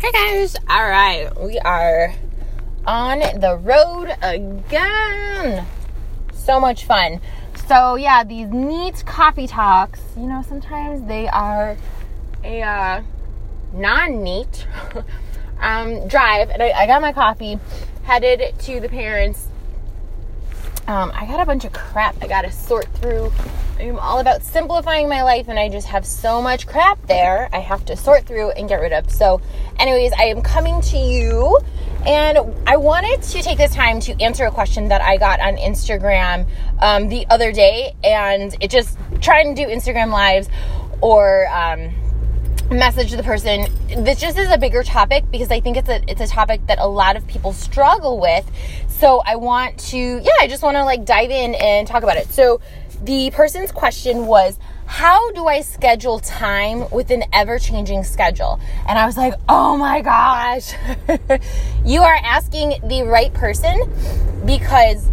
Hey 0.00 0.12
guys, 0.12 0.54
all 0.68 0.88
right, 0.88 1.28
we 1.40 1.58
are 1.58 2.14
on 2.86 3.18
the 3.18 3.58
road 3.60 4.14
again. 4.22 5.66
So 6.32 6.60
much 6.60 6.84
fun. 6.84 7.20
So, 7.66 7.96
yeah, 7.96 8.22
these 8.22 8.46
neat 8.46 9.04
coffee 9.06 9.48
talks, 9.48 10.00
you 10.16 10.28
know, 10.28 10.44
sometimes 10.48 11.08
they 11.08 11.26
are 11.26 11.76
a 12.44 12.62
uh, 12.62 13.02
non 13.72 14.22
neat 14.22 14.68
um, 15.60 16.06
drive. 16.06 16.50
And 16.50 16.62
I, 16.62 16.70
I 16.70 16.86
got 16.86 17.02
my 17.02 17.12
coffee, 17.12 17.58
headed 18.04 18.56
to 18.56 18.78
the 18.78 18.88
parents' 18.88 19.48
Um, 20.88 21.12
I 21.14 21.26
got 21.26 21.38
a 21.38 21.44
bunch 21.44 21.66
of 21.66 21.72
crap 21.74 22.16
I 22.22 22.26
got 22.26 22.42
to 22.42 22.50
sort 22.50 22.86
through. 22.94 23.30
I'm 23.78 23.98
all 23.98 24.20
about 24.20 24.42
simplifying 24.42 25.06
my 25.06 25.22
life, 25.22 25.48
and 25.48 25.58
I 25.58 25.68
just 25.68 25.86
have 25.88 26.06
so 26.06 26.40
much 26.40 26.66
crap 26.66 27.06
there 27.06 27.50
I 27.52 27.58
have 27.58 27.84
to 27.84 27.96
sort 27.96 28.24
through 28.24 28.52
and 28.52 28.70
get 28.70 28.80
rid 28.80 28.94
of. 28.94 29.10
So, 29.10 29.42
anyways, 29.78 30.12
I 30.14 30.24
am 30.24 30.40
coming 30.40 30.80
to 30.80 30.96
you, 30.96 31.58
and 32.06 32.38
I 32.66 32.78
wanted 32.78 33.20
to 33.20 33.42
take 33.42 33.58
this 33.58 33.74
time 33.74 34.00
to 34.00 34.18
answer 34.22 34.46
a 34.46 34.50
question 34.50 34.88
that 34.88 35.02
I 35.02 35.18
got 35.18 35.40
on 35.40 35.56
Instagram 35.56 36.46
um, 36.80 37.10
the 37.10 37.26
other 37.28 37.52
day, 37.52 37.94
and 38.02 38.56
it 38.58 38.70
just 38.70 38.96
trying 39.20 39.54
to 39.54 39.62
do 39.62 39.70
Instagram 39.70 40.10
lives 40.10 40.48
or. 41.02 41.46
Um, 41.48 41.92
message 42.70 43.12
the 43.12 43.22
person 43.22 43.66
this 44.04 44.20
just 44.20 44.36
is 44.36 44.50
a 44.50 44.58
bigger 44.58 44.82
topic 44.82 45.24
because 45.30 45.50
i 45.50 45.58
think 45.58 45.76
it's 45.78 45.88
a 45.88 46.02
it's 46.06 46.20
a 46.20 46.26
topic 46.26 46.60
that 46.66 46.78
a 46.78 46.86
lot 46.86 47.16
of 47.16 47.26
people 47.26 47.52
struggle 47.52 48.20
with 48.20 48.44
so 48.98 49.22
I 49.24 49.36
want 49.36 49.78
to, 49.90 49.96
yeah, 49.96 50.32
I 50.40 50.48
just 50.48 50.60
want 50.60 50.76
to 50.76 50.82
like 50.82 51.04
dive 51.04 51.30
in 51.30 51.54
and 51.54 51.86
talk 51.86 52.02
about 52.02 52.16
it. 52.16 52.32
So 52.32 52.60
the 53.00 53.30
person's 53.30 53.70
question 53.70 54.26
was, 54.26 54.58
how 54.86 55.30
do 55.32 55.46
I 55.46 55.60
schedule 55.60 56.18
time 56.18 56.90
with 56.90 57.12
an 57.12 57.22
ever 57.32 57.60
changing 57.60 58.02
schedule? 58.02 58.58
And 58.88 58.98
I 58.98 59.06
was 59.06 59.16
like, 59.16 59.34
oh 59.48 59.76
my 59.76 60.00
gosh, 60.00 60.72
you 61.84 62.02
are 62.02 62.18
asking 62.24 62.80
the 62.88 63.04
right 63.04 63.32
person 63.32 63.78
because 64.44 65.08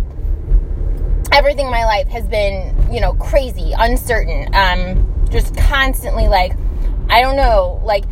everything 1.31 1.67
in 1.67 1.71
my 1.71 1.85
life 1.85 2.07
has 2.07 2.25
been, 2.25 2.91
you 2.91 3.01
know, 3.01 3.13
crazy, 3.13 3.71
uncertain, 3.77 4.49
um, 4.55 5.27
just 5.29 5.55
constantly 5.57 6.27
like, 6.27 6.53
I 7.09 7.21
don't 7.21 7.35
know, 7.35 7.81
like, 7.83 8.05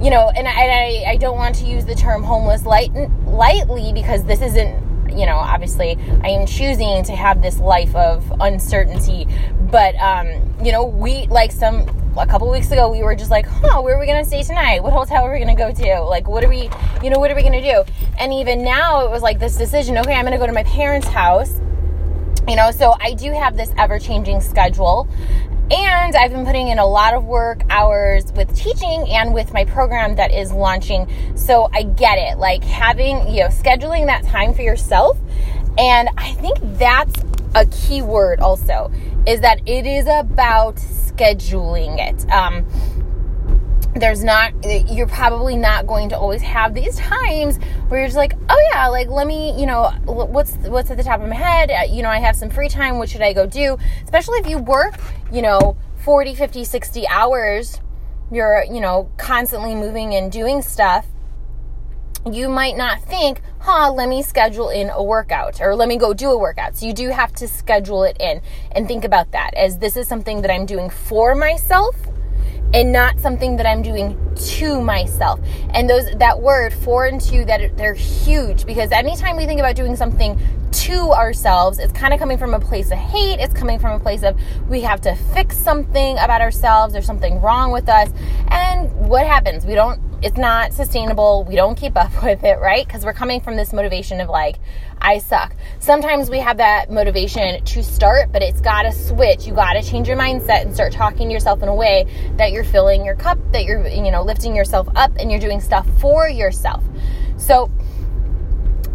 you 0.00 0.10
know, 0.10 0.30
and 0.30 0.46
I, 0.46 0.52
I, 0.52 1.04
I 1.10 1.16
don't 1.16 1.36
want 1.36 1.54
to 1.56 1.66
use 1.66 1.84
the 1.84 1.94
term 1.94 2.22
homeless 2.22 2.64
light, 2.64 2.92
lightly 3.26 3.92
because 3.92 4.24
this 4.24 4.40
isn't 4.40 4.88
you 5.10 5.26
know, 5.26 5.36
obviously 5.36 5.98
I 6.22 6.28
am 6.28 6.46
choosing 6.46 7.02
to 7.04 7.16
have 7.16 7.42
this 7.42 7.58
life 7.58 7.94
of 7.94 8.30
uncertainty. 8.40 9.26
But, 9.70 9.96
um, 9.96 10.54
you 10.62 10.72
know, 10.72 10.84
we, 10.84 11.26
like 11.26 11.52
some, 11.52 11.86
a 12.16 12.26
couple 12.26 12.50
weeks 12.50 12.70
ago, 12.70 12.90
we 12.90 13.02
were 13.02 13.14
just 13.14 13.30
like, 13.30 13.46
huh, 13.46 13.80
where 13.80 13.96
are 13.96 14.00
we 14.00 14.06
going 14.06 14.22
to 14.22 14.28
stay 14.28 14.42
tonight? 14.42 14.82
What 14.82 14.92
hotel 14.92 15.24
are 15.24 15.32
we 15.32 15.38
going 15.38 15.54
to 15.54 15.60
go 15.60 15.72
to? 15.72 16.02
Like, 16.02 16.28
what 16.28 16.44
are 16.44 16.48
we, 16.48 16.70
you 17.02 17.10
know, 17.10 17.18
what 17.18 17.30
are 17.30 17.34
we 17.34 17.42
going 17.42 17.60
to 17.60 17.60
do? 17.60 17.84
And 18.18 18.32
even 18.32 18.62
now 18.62 19.04
it 19.04 19.10
was 19.10 19.22
like 19.22 19.38
this 19.38 19.56
decision, 19.56 19.98
okay, 19.98 20.14
I'm 20.14 20.22
going 20.22 20.32
to 20.32 20.38
go 20.38 20.46
to 20.46 20.52
my 20.52 20.64
parents' 20.64 21.08
house. 21.08 21.60
You 22.46 22.56
know, 22.56 22.70
so 22.70 22.94
I 22.98 23.12
do 23.12 23.32
have 23.32 23.56
this 23.56 23.72
ever 23.76 23.98
changing 23.98 24.40
schedule. 24.40 25.06
And 25.70 26.16
I've 26.16 26.30
been 26.30 26.46
putting 26.46 26.68
in 26.68 26.78
a 26.78 26.86
lot 26.86 27.12
of 27.12 27.24
work 27.24 27.62
hours 27.68 28.32
with 28.32 28.54
teaching 28.56 29.06
and 29.10 29.34
with 29.34 29.52
my 29.52 29.66
program 29.66 30.16
that 30.16 30.32
is 30.32 30.50
launching. 30.50 31.06
So 31.36 31.68
I 31.74 31.82
get 31.82 32.16
it. 32.16 32.38
Like 32.38 32.64
having, 32.64 33.28
you 33.28 33.42
know, 33.42 33.48
scheduling 33.48 34.06
that 34.06 34.24
time 34.24 34.54
for 34.54 34.62
yourself. 34.62 35.18
And 35.76 36.08
I 36.16 36.32
think 36.34 36.58
that's 36.78 37.22
a 37.54 37.66
key 37.66 38.02
word 38.02 38.40
also 38.40 38.90
is 39.26 39.40
that 39.42 39.60
it 39.66 39.86
is 39.86 40.06
about 40.06 40.76
scheduling 40.76 41.98
it. 41.98 42.30
Um, 42.30 42.64
there's 43.94 44.22
not 44.22 44.52
you're 44.90 45.08
probably 45.08 45.56
not 45.56 45.86
going 45.86 46.08
to 46.08 46.18
always 46.18 46.42
have 46.42 46.74
these 46.74 46.96
times 46.96 47.56
where 47.88 48.00
you're 48.00 48.06
just 48.06 48.16
like 48.16 48.34
oh 48.48 48.68
yeah 48.72 48.86
like 48.88 49.08
let 49.08 49.26
me 49.26 49.58
you 49.58 49.66
know 49.66 49.90
what's 50.04 50.54
what's 50.56 50.90
at 50.90 50.96
the 50.96 51.02
top 51.02 51.20
of 51.20 51.28
my 51.28 51.34
head? 51.34 51.70
Uh, 51.70 51.92
you 51.92 52.02
know 52.02 52.10
i 52.10 52.18
have 52.18 52.36
some 52.36 52.50
free 52.50 52.68
time. 52.68 52.98
What 52.98 53.08
should 53.08 53.22
i 53.22 53.32
go 53.32 53.46
do? 53.46 53.78
Especially 54.04 54.38
if 54.38 54.46
you 54.46 54.58
work 54.58 54.94
you 55.32 55.42
know 55.42 55.76
40 56.04 56.34
50 56.34 56.64
60 56.64 57.08
hours 57.08 57.80
you're 58.30 58.64
you 58.64 58.80
know 58.80 59.10
constantly 59.16 59.74
moving 59.74 60.14
and 60.14 60.30
doing 60.30 60.62
stuff 60.62 61.06
you 62.32 62.48
might 62.48 62.76
not 62.76 63.00
think, 63.02 63.40
huh, 63.60 63.92
let 63.92 64.08
me 64.08 64.22
schedule 64.22 64.68
in 64.68 64.90
a 64.90 65.02
workout 65.02 65.60
or 65.60 65.74
let 65.74 65.88
me 65.88 65.96
go 65.96 66.12
do 66.12 66.30
a 66.30 66.38
workout. 66.38 66.76
So 66.76 66.84
you 66.84 66.92
do 66.92 67.08
have 67.10 67.32
to 67.34 67.48
schedule 67.48 68.02
it 68.04 68.16
in 68.20 68.42
and 68.72 68.86
think 68.86 69.04
about 69.04 69.32
that 69.32 69.54
as 69.54 69.78
this 69.78 69.96
is 69.96 70.08
something 70.08 70.42
that 70.42 70.50
I'm 70.50 70.66
doing 70.66 70.90
for 70.90 71.34
myself 71.34 71.96
and 72.74 72.92
not 72.92 73.18
something 73.20 73.56
that 73.56 73.66
I'm 73.66 73.82
doing 73.82 74.18
to 74.34 74.80
myself. 74.80 75.40
And 75.70 75.88
those 75.88 76.10
that 76.16 76.40
word 76.40 76.72
for 76.72 77.06
and 77.06 77.20
to 77.22 77.44
that 77.46 77.76
they're 77.76 77.94
huge 77.94 78.66
because 78.66 78.92
anytime 78.92 79.36
we 79.36 79.46
think 79.46 79.60
about 79.60 79.76
doing 79.76 79.96
something 79.96 80.38
to 80.70 81.10
ourselves, 81.10 81.78
it's 81.78 81.92
kind 81.92 82.12
of 82.12 82.20
coming 82.20 82.38
from 82.38 82.54
a 82.54 82.60
place 82.60 82.90
of 82.90 82.98
hate. 82.98 83.40
It's 83.40 83.54
coming 83.54 83.78
from 83.78 83.92
a 83.92 83.98
place 83.98 84.22
of 84.22 84.38
we 84.68 84.82
have 84.82 85.00
to 85.02 85.14
fix 85.14 85.56
something 85.56 86.18
about 86.18 86.40
ourselves. 86.40 86.92
There's 86.92 87.06
something 87.06 87.40
wrong 87.40 87.72
with 87.72 87.88
us. 87.88 88.10
And 88.48 88.92
what 89.08 89.26
happens? 89.26 89.64
We 89.64 89.74
don't 89.74 90.00
it's 90.20 90.36
not 90.36 90.72
sustainable. 90.72 91.44
We 91.44 91.54
don't 91.54 91.76
keep 91.76 91.96
up 91.96 92.10
with 92.22 92.44
it, 92.44 92.58
right? 92.58 92.86
Because 92.86 93.04
we're 93.04 93.12
coming 93.12 93.40
from 93.40 93.56
this 93.56 93.72
motivation 93.72 94.20
of 94.20 94.28
like, 94.28 94.58
I 95.00 95.18
suck. 95.18 95.54
Sometimes 95.78 96.28
we 96.28 96.38
have 96.38 96.56
that 96.56 96.90
motivation 96.90 97.62
to 97.62 97.82
start, 97.82 98.32
but 98.32 98.42
it's 98.42 98.60
got 98.60 98.82
to 98.82 98.92
switch. 98.92 99.46
You 99.46 99.54
got 99.54 99.74
to 99.74 99.82
change 99.82 100.08
your 100.08 100.16
mindset 100.16 100.62
and 100.62 100.74
start 100.74 100.92
talking 100.92 101.28
to 101.28 101.32
yourself 101.32 101.62
in 101.62 101.68
a 101.68 101.74
way 101.74 102.06
that 102.36 102.50
you're 102.50 102.64
filling 102.64 103.04
your 103.04 103.14
cup, 103.14 103.38
that 103.52 103.64
you're, 103.64 103.86
you 103.86 104.10
know, 104.10 104.22
lifting 104.22 104.56
yourself 104.56 104.88
up 104.96 105.12
and 105.18 105.30
you're 105.30 105.40
doing 105.40 105.60
stuff 105.60 105.86
for 106.00 106.28
yourself. 106.28 106.82
So, 107.36 107.70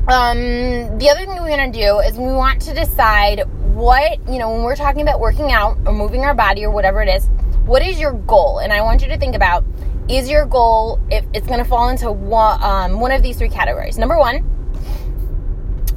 um, 0.09 0.97
the 0.97 1.09
other 1.09 1.22
thing 1.22 1.29
we're 1.29 1.47
going 1.47 1.72
to 1.72 1.79
do 1.79 2.00
is 2.00 2.17
we 2.17 2.25
want 2.25 2.61
to 2.63 2.73
decide 2.73 3.44
what, 3.73 4.19
you 4.28 4.38
know, 4.38 4.51
when 4.51 4.63
we're 4.63 4.75
talking 4.75 5.01
about 5.01 5.22
working 5.22 5.53
out 5.53 5.78
or 5.85 5.94
moving 5.94 6.25
our 6.25 6.34
body 6.34 6.66
or 6.66 6.72
whatever 6.72 7.01
it 7.01 7.07
is, 7.07 7.29
what 7.66 7.81
is 7.81 7.97
your 7.97 8.11
goal? 8.11 8.59
And 8.59 8.73
I 8.73 8.81
want 8.81 9.01
you 9.01 9.07
to 9.07 9.17
think 9.17 9.34
about 9.34 9.63
is 10.09 10.30
your 10.30 10.46
goal 10.46 11.00
if 11.09 11.25
it's 11.34 11.47
going 11.47 11.59
to 11.59 11.66
fall 11.66 11.90
into 11.90 12.12
one, 12.12 12.62
um, 12.62 13.00
one 13.00 13.12
of 13.12 13.24
these 13.24 13.38
three 13.38 13.50
categories. 13.50 13.97
Number 13.97 14.18
one 14.18 14.50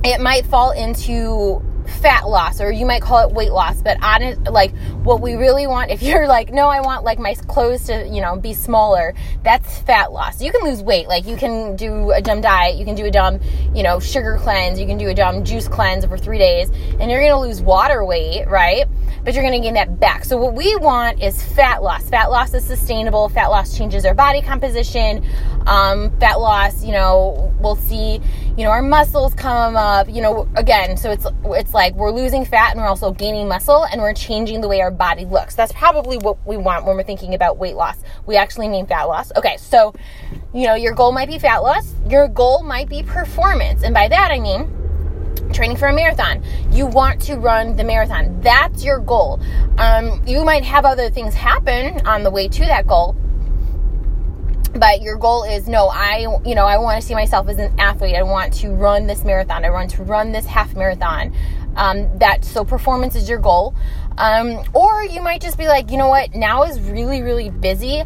it 0.04 0.20
might 0.20 0.46
fall 0.46 0.70
into 0.70 1.60
fat 2.00 2.28
loss 2.28 2.60
or 2.60 2.70
you 2.70 2.84
might 2.84 3.00
call 3.00 3.28
it 3.28 3.34
weight 3.34 3.52
loss 3.52 3.80
but 3.80 3.96
honest 4.02 4.40
like 4.50 4.72
what 5.04 5.20
we 5.20 5.34
really 5.34 5.66
want 5.66 5.90
if 5.90 6.02
you're 6.02 6.26
like 6.26 6.50
no 6.50 6.68
i 6.68 6.80
want 6.80 7.04
like 7.04 7.18
my 7.18 7.34
clothes 7.34 7.84
to 7.84 8.06
you 8.08 8.20
know 8.20 8.36
be 8.36 8.52
smaller 8.52 9.14
that's 9.44 9.78
fat 9.80 10.12
loss. 10.12 10.42
You 10.42 10.50
can 10.50 10.64
lose 10.64 10.82
weight 10.82 11.06
like 11.08 11.26
you 11.26 11.36
can 11.36 11.76
do 11.76 12.10
a 12.10 12.20
dumb 12.20 12.40
diet 12.40 12.76
you 12.76 12.84
can 12.84 12.96
do 12.96 13.06
a 13.06 13.10
dumb 13.10 13.40
you 13.74 13.82
know 13.82 14.00
sugar 14.00 14.36
cleanse 14.40 14.78
you 14.78 14.86
can 14.86 14.98
do 14.98 15.08
a 15.08 15.14
dumb 15.14 15.44
juice 15.44 15.68
cleanse 15.68 16.04
for 16.04 16.18
three 16.18 16.38
days 16.38 16.70
and 17.00 17.10
you're 17.10 17.20
gonna 17.20 17.40
lose 17.40 17.60
water 17.60 18.04
weight 18.04 18.46
right 18.48 18.86
but 19.26 19.34
you're 19.34 19.42
gonna 19.42 19.58
gain 19.58 19.74
that 19.74 19.98
back. 19.98 20.24
So 20.24 20.36
what 20.36 20.54
we 20.54 20.76
want 20.76 21.20
is 21.20 21.42
fat 21.42 21.82
loss. 21.82 22.08
Fat 22.08 22.30
loss 22.30 22.54
is 22.54 22.64
sustainable. 22.64 23.28
Fat 23.28 23.48
loss 23.48 23.76
changes 23.76 24.06
our 24.06 24.14
body 24.14 24.40
composition. 24.40 25.26
Um, 25.66 26.16
fat 26.20 26.38
loss 26.38 26.84
you 26.84 26.92
know 26.92 27.52
we'll 27.58 27.74
see 27.74 28.20
you 28.56 28.62
know 28.62 28.70
our 28.70 28.82
muscles 28.82 29.34
come 29.34 29.74
up 29.74 30.08
you 30.08 30.22
know 30.22 30.48
again 30.54 30.96
so 30.96 31.10
it's 31.10 31.26
it's 31.46 31.74
like 31.74 31.92
we're 31.96 32.12
losing 32.12 32.44
fat 32.44 32.70
and 32.70 32.80
we're 32.80 32.86
also 32.86 33.10
gaining 33.10 33.48
muscle 33.48 33.84
and 33.90 34.00
we're 34.00 34.14
changing 34.14 34.60
the 34.60 34.68
way 34.68 34.80
our 34.80 34.92
body 34.92 35.24
looks. 35.24 35.56
That's 35.56 35.72
probably 35.72 36.18
what 36.18 36.46
we 36.46 36.56
want 36.56 36.86
when 36.86 36.96
we're 36.96 37.02
thinking 37.02 37.34
about 37.34 37.58
weight 37.58 37.74
loss. 37.74 37.98
We 38.26 38.36
actually 38.36 38.68
mean 38.68 38.86
fat 38.86 39.04
loss. 39.04 39.32
Okay 39.36 39.56
so 39.56 39.92
you 40.54 40.68
know 40.68 40.76
your 40.76 40.94
goal 40.94 41.10
might 41.10 41.28
be 41.28 41.40
fat 41.40 41.58
loss. 41.58 41.96
Your 42.08 42.28
goal 42.28 42.62
might 42.62 42.88
be 42.88 43.02
performance. 43.02 43.82
And 43.82 43.92
by 43.92 44.06
that 44.06 44.30
i 44.30 44.38
mean 44.38 44.85
training 45.52 45.76
for 45.76 45.88
a 45.88 45.92
marathon. 45.92 46.42
You 46.70 46.86
want 46.86 47.20
to 47.22 47.36
run 47.36 47.76
the 47.76 47.84
marathon. 47.84 48.40
That's 48.40 48.84
your 48.84 48.98
goal. 48.98 49.40
Um, 49.78 50.22
you 50.26 50.44
might 50.44 50.64
have 50.64 50.84
other 50.84 51.10
things 51.10 51.34
happen 51.34 52.06
on 52.06 52.22
the 52.22 52.30
way 52.30 52.48
to 52.48 52.60
that 52.66 52.86
goal 52.86 53.16
but 54.78 55.00
your 55.00 55.16
goal 55.16 55.44
is 55.44 55.68
no 55.68 55.88
i 55.88 56.26
you 56.44 56.54
know 56.54 56.66
i 56.66 56.76
want 56.76 57.00
to 57.00 57.06
see 57.06 57.14
myself 57.14 57.48
as 57.48 57.58
an 57.58 57.72
athlete. 57.78 58.14
I 58.14 58.22
want 58.22 58.52
to 58.54 58.70
run 58.70 59.06
this 59.06 59.24
marathon. 59.24 59.64
I 59.64 59.70
want 59.70 59.90
to 59.92 60.02
run 60.02 60.32
this 60.32 60.46
half 60.46 60.74
marathon. 60.74 61.34
Um, 61.76 62.18
that 62.18 62.44
so 62.44 62.64
performance 62.64 63.14
is 63.14 63.28
your 63.28 63.38
goal. 63.38 63.74
Um, 64.16 64.62
or 64.72 65.04
you 65.04 65.20
might 65.20 65.42
just 65.42 65.58
be 65.58 65.66
like 65.66 65.90
you 65.90 65.98
know 65.98 66.08
what? 66.08 66.34
Now 66.34 66.64
is 66.64 66.80
really 66.80 67.22
really 67.22 67.50
busy. 67.50 68.02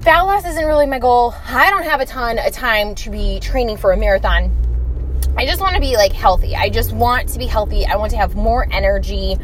Fat 0.00 0.22
loss 0.22 0.46
isn't 0.46 0.64
really 0.64 0.86
my 0.86 1.00
goal. 1.00 1.34
I 1.48 1.70
don't 1.70 1.84
have 1.84 2.00
a 2.00 2.06
ton 2.06 2.38
of 2.38 2.52
time 2.52 2.94
to 2.96 3.10
be 3.10 3.40
training 3.40 3.76
for 3.76 3.92
a 3.92 3.96
marathon 3.96 4.54
i 5.36 5.46
just 5.46 5.60
want 5.60 5.74
to 5.74 5.80
be 5.80 5.96
like 5.96 6.12
healthy 6.12 6.54
i 6.54 6.68
just 6.68 6.92
want 6.92 7.28
to 7.28 7.38
be 7.38 7.46
healthy 7.46 7.86
i 7.86 7.96
want 7.96 8.10
to 8.10 8.16
have 8.16 8.34
more 8.34 8.66
energy 8.70 9.36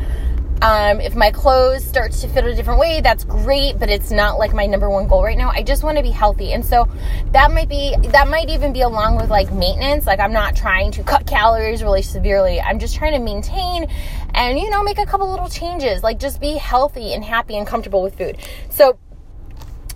um, 0.63 1.01
if 1.01 1.17
my 1.17 1.33
clothes 1.33 1.85
start 1.85 2.13
to 2.13 2.29
fit 2.29 2.47
a 2.47 2.55
different 2.55 2.79
way, 2.79 3.01
that's 3.01 3.25
great, 3.25 3.81
but 3.81 3.91
it's 3.91 4.13
not 4.13 4.39
like 4.39 4.55
my 4.55 4.65
number 4.65 4.89
one 4.89 5.09
goal 5.09 5.25
right 5.25 5.37
now. 5.37 5.51
I 5.51 5.65
just 5.65 5.83
want 5.83 5.97
to 5.97 6.05
be 6.05 6.13
healthy. 6.13 6.53
And 6.53 6.65
so 6.65 6.89
that 7.33 7.51
might 7.51 7.69
be, 7.69 7.97
that 8.11 8.29
might 8.29 8.49
even 8.49 8.73
be 8.73 8.83
along 8.83 9.17
with 9.17 9.29
like 9.29 9.51
maintenance. 9.53 10.07
Like 10.07 10.21
I'm 10.21 10.33
not 10.33 10.55
trying 10.55 10.93
to 10.93 11.03
cut 11.03 11.27
calories 11.27 11.83
really 11.83 12.03
severely. 12.03 12.61
I'm 12.61 12.79
just 12.79 12.95
trying 12.95 13.15
to 13.15 13.19
maintain 13.19 13.89
and, 14.35 14.57
you 14.57 14.71
know, 14.71 14.85
make 14.85 14.99
a 14.99 15.07
couple 15.07 15.29
little 15.29 15.49
changes. 15.49 16.05
Like 16.05 16.21
just 16.21 16.41
be 16.41 16.53
healthy 16.53 17.13
and 17.13 17.25
happy 17.25 17.57
and 17.57 17.67
comfortable 17.67 18.01
with 18.01 18.17
food. 18.17 18.39
So 18.71 18.97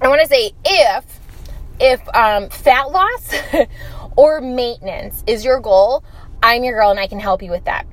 I 0.01 0.09
want 0.09 0.21
to 0.23 0.27
say 0.27 0.51
if 0.65 1.21
if 1.79 2.01
um, 2.15 2.49
fat 2.49 2.91
loss 2.91 3.35
or 4.17 4.41
maintenance 4.41 5.23
is 5.27 5.45
your 5.45 5.61
goal, 5.61 6.03
I'm 6.43 6.65
your 6.65 6.75
girl 6.75 6.91
and 6.91 7.01
I 7.01 7.07
can 7.07 7.21
help 7.21 7.43
you 7.43 7.51
with 7.51 7.65
that 7.65 7.87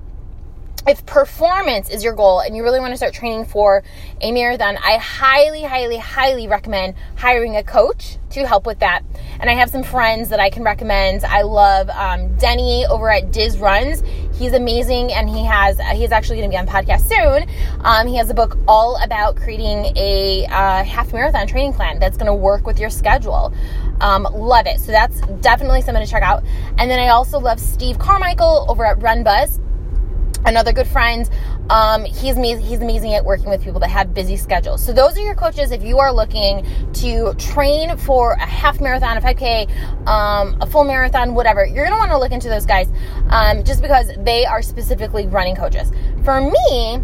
if 0.85 1.05
performance 1.05 1.89
is 1.89 2.03
your 2.03 2.13
goal 2.13 2.39
and 2.39 2.55
you 2.55 2.63
really 2.63 2.79
want 2.79 2.91
to 2.91 2.97
start 2.97 3.13
training 3.13 3.45
for 3.45 3.83
a 4.21 4.31
marathon, 4.31 4.77
I 4.77 4.97
highly, 4.97 5.63
highly, 5.63 5.97
highly 5.97 6.47
recommend 6.47 6.95
hiring 7.15 7.55
a 7.55 7.63
coach 7.63 8.17
to 8.31 8.45
help 8.45 8.65
with 8.65 8.79
that. 8.79 9.03
And 9.39 9.49
I 9.49 9.53
have 9.53 9.69
some 9.69 9.83
friends 9.83 10.29
that 10.29 10.39
I 10.39 10.49
can 10.49 10.63
recommend. 10.63 11.23
I 11.23 11.43
love 11.43 11.89
um, 11.89 12.35
Denny 12.37 12.85
over 12.87 13.09
at 13.09 13.31
Diz 13.31 13.57
Runs. 13.57 14.03
He's 14.37 14.53
amazing, 14.53 15.13
and 15.13 15.29
he 15.29 15.45
has 15.45 15.79
he's 15.93 16.11
actually 16.11 16.37
going 16.37 16.49
to 16.49 16.53
be 16.53 16.57
on 16.57 16.67
podcast 16.67 17.07
soon. 17.07 17.47
Um, 17.85 18.07
he 18.07 18.17
has 18.17 18.29
a 18.29 18.33
book 18.33 18.57
all 18.67 19.01
about 19.03 19.35
creating 19.35 19.95
a 19.95 20.45
uh, 20.45 20.83
half 20.83 21.13
marathon 21.13 21.47
training 21.47 21.73
plan 21.73 21.99
that's 21.99 22.17
going 22.17 22.27
to 22.27 22.33
work 22.33 22.65
with 22.65 22.79
your 22.79 22.89
schedule. 22.89 23.53
Um, 24.01 24.23
love 24.23 24.65
it. 24.65 24.79
So 24.79 24.91
that's 24.91 25.21
definitely 25.41 25.81
something 25.81 26.03
to 26.03 26.09
check 26.09 26.23
out. 26.23 26.43
And 26.77 26.89
then 26.89 26.99
I 26.99 27.09
also 27.09 27.39
love 27.39 27.59
Steve 27.59 27.99
Carmichael 27.99 28.65
over 28.67 28.85
at 28.85 29.01
Run 29.01 29.23
Buzz 29.23 29.59
another 30.45 30.71
good 30.71 30.87
friend. 30.87 31.29
Um, 31.69 32.05
he's 32.05 32.37
amazing, 32.37 32.65
he's 32.65 32.81
amazing 32.81 33.13
at 33.13 33.23
working 33.23 33.49
with 33.49 33.63
people 33.63 33.79
that 33.79 33.89
have 33.89 34.13
busy 34.13 34.37
schedules. 34.37 34.83
So 34.85 34.93
those 34.93 35.17
are 35.17 35.21
your 35.21 35.35
coaches 35.35 35.71
if 35.71 35.83
you 35.83 35.99
are 35.99 36.13
looking 36.13 36.65
to 36.93 37.33
train 37.35 37.97
for 37.97 38.33
a 38.33 38.45
half 38.45 38.81
marathon 38.81 39.17
a 39.17 39.21
5k 39.21 40.07
um, 40.07 40.57
a 40.61 40.65
full 40.65 40.83
marathon 40.83 41.33
whatever. 41.33 41.65
You're 41.65 41.87
to 41.87 41.95
want 41.95 42.11
to 42.11 42.17
look 42.17 42.31
into 42.31 42.49
those 42.49 42.65
guys 42.65 42.89
um, 43.29 43.63
just 43.63 43.81
because 43.81 44.11
they 44.19 44.45
are 44.45 44.61
specifically 44.61 45.27
running 45.27 45.55
coaches. 45.55 45.91
For 46.23 46.41
me 46.41 47.01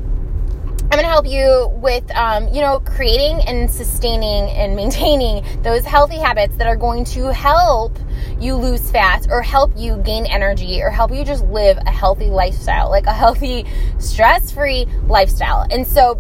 I'm 0.92 0.98
going 0.98 1.04
to 1.04 1.12
help 1.12 1.28
you 1.28 1.72
with, 1.84 2.10
um, 2.16 2.48
you 2.48 2.62
know, 2.62 2.80
creating 2.80 3.42
and 3.48 3.70
sustaining 3.70 4.50
and 4.50 4.76
maintaining 4.76 5.46
those 5.62 5.86
healthy 5.86 6.18
habits 6.18 6.56
that 6.58 6.66
are 6.66 6.76
going 6.76 7.06
to 7.06 7.32
help 7.32 7.96
you 8.40 8.56
lose 8.56 8.90
fat 8.90 9.28
or 9.30 9.44
help 9.44 9.72
you 9.76 9.98
gain 9.98 10.26
energy 10.26 10.82
or 10.82 10.90
help 10.90 11.12
you 11.14 11.24
just 11.24 11.46
live 11.46 11.78
a 11.86 11.92
healthy 11.92 12.26
lifestyle, 12.26 12.90
like 12.90 13.06
a 13.06 13.14
healthy, 13.14 13.68
stress 14.00 14.52
free 14.52 14.88
lifestyle. 15.08 15.68
And 15.70 15.86
so 15.86 16.20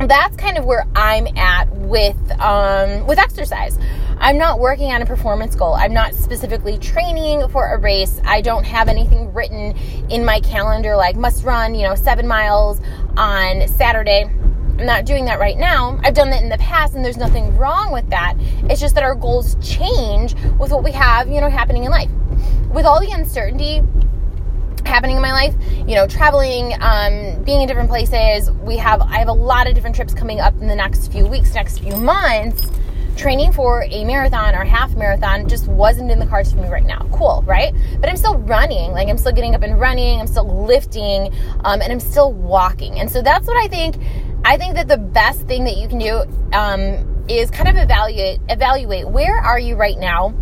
that's 0.00 0.36
kind 0.36 0.56
of 0.56 0.64
where 0.64 0.86
I'm 0.94 1.26
at 1.36 1.70
with 1.72 2.16
um, 2.40 3.06
with 3.06 3.18
exercise. 3.18 3.78
I'm 4.18 4.38
not 4.38 4.58
working 4.58 4.92
on 4.92 5.02
a 5.02 5.06
performance 5.06 5.54
goal. 5.54 5.74
I'm 5.74 5.92
not 5.92 6.14
specifically 6.14 6.78
training 6.78 7.48
for 7.48 7.74
a 7.74 7.78
race. 7.78 8.20
I 8.24 8.40
don't 8.40 8.64
have 8.64 8.88
anything 8.88 9.32
written 9.32 9.76
in 10.08 10.24
my 10.24 10.40
calendar 10.40 10.96
like 10.96 11.16
must 11.16 11.44
run, 11.44 11.74
you 11.74 11.82
know, 11.82 11.94
seven 11.94 12.26
miles 12.26 12.80
on 13.16 13.68
Saturday. 13.68 14.24
I'm 14.24 14.86
not 14.86 15.04
doing 15.04 15.26
that 15.26 15.38
right 15.38 15.56
now. 15.56 16.00
I've 16.02 16.14
done 16.14 16.30
that 16.30 16.42
in 16.42 16.48
the 16.48 16.58
past 16.58 16.94
and 16.94 17.04
there's 17.04 17.16
nothing 17.16 17.56
wrong 17.56 17.92
with 17.92 18.08
that. 18.10 18.34
It's 18.70 18.80
just 18.80 18.94
that 18.94 19.04
our 19.04 19.14
goals 19.14 19.56
change 19.62 20.34
with 20.58 20.70
what 20.70 20.82
we 20.82 20.92
have, 20.92 21.28
you 21.28 21.40
know, 21.40 21.50
happening 21.50 21.84
in 21.84 21.90
life. 21.90 22.10
With 22.72 22.86
all 22.86 23.00
the 23.00 23.10
uncertainty 23.10 23.82
happening 24.86 25.16
in 25.16 25.22
my 25.22 25.32
life, 25.32 25.54
you 25.86 25.94
know, 25.94 26.06
traveling, 26.06 26.74
um, 26.80 27.42
being 27.44 27.60
in 27.60 27.68
different 27.68 27.88
places, 27.88 28.50
we 28.50 28.76
have 28.78 29.02
I 29.02 29.18
have 29.18 29.28
a 29.28 29.32
lot 29.32 29.66
of 29.68 29.74
different 29.74 29.94
trips 29.94 30.14
coming 30.14 30.40
up 30.40 30.54
in 30.60 30.68
the 30.68 30.76
next 30.76 31.12
few 31.12 31.26
weeks, 31.26 31.54
next 31.54 31.78
few 31.78 31.96
months 31.96 32.70
training 33.16 33.52
for 33.52 33.84
a 33.90 34.04
marathon 34.04 34.54
or 34.54 34.64
half 34.64 34.94
marathon 34.94 35.48
just 35.48 35.66
wasn't 35.66 36.10
in 36.10 36.18
the 36.18 36.26
cards 36.26 36.52
for 36.52 36.58
me 36.58 36.68
right 36.68 36.84
now. 36.84 37.08
Cool, 37.12 37.42
right? 37.46 37.74
But 38.00 38.10
I'm 38.10 38.16
still 38.16 38.38
running. 38.38 38.92
Like 38.92 39.08
I'm 39.08 39.18
still 39.18 39.32
getting 39.32 39.54
up 39.54 39.62
and 39.62 39.80
running. 39.80 40.20
I'm 40.20 40.26
still 40.26 40.64
lifting, 40.66 41.32
um, 41.64 41.80
and 41.80 41.92
I'm 41.92 42.00
still 42.00 42.32
walking. 42.32 43.00
And 43.00 43.10
so 43.10 43.22
that's 43.22 43.46
what 43.46 43.56
I 43.56 43.68
think. 43.68 43.96
I 44.44 44.56
think 44.56 44.74
that 44.74 44.86
the 44.86 44.98
best 44.98 45.42
thing 45.42 45.64
that 45.64 45.76
you 45.76 45.88
can 45.88 45.98
do 45.98 46.22
um, 46.52 47.24
is 47.28 47.50
kind 47.50 47.68
of 47.68 47.76
evaluate 47.76 48.40
evaluate 48.48 49.08
where 49.08 49.38
are 49.38 49.58
you 49.58 49.74
right 49.76 49.98
now 49.98 50.34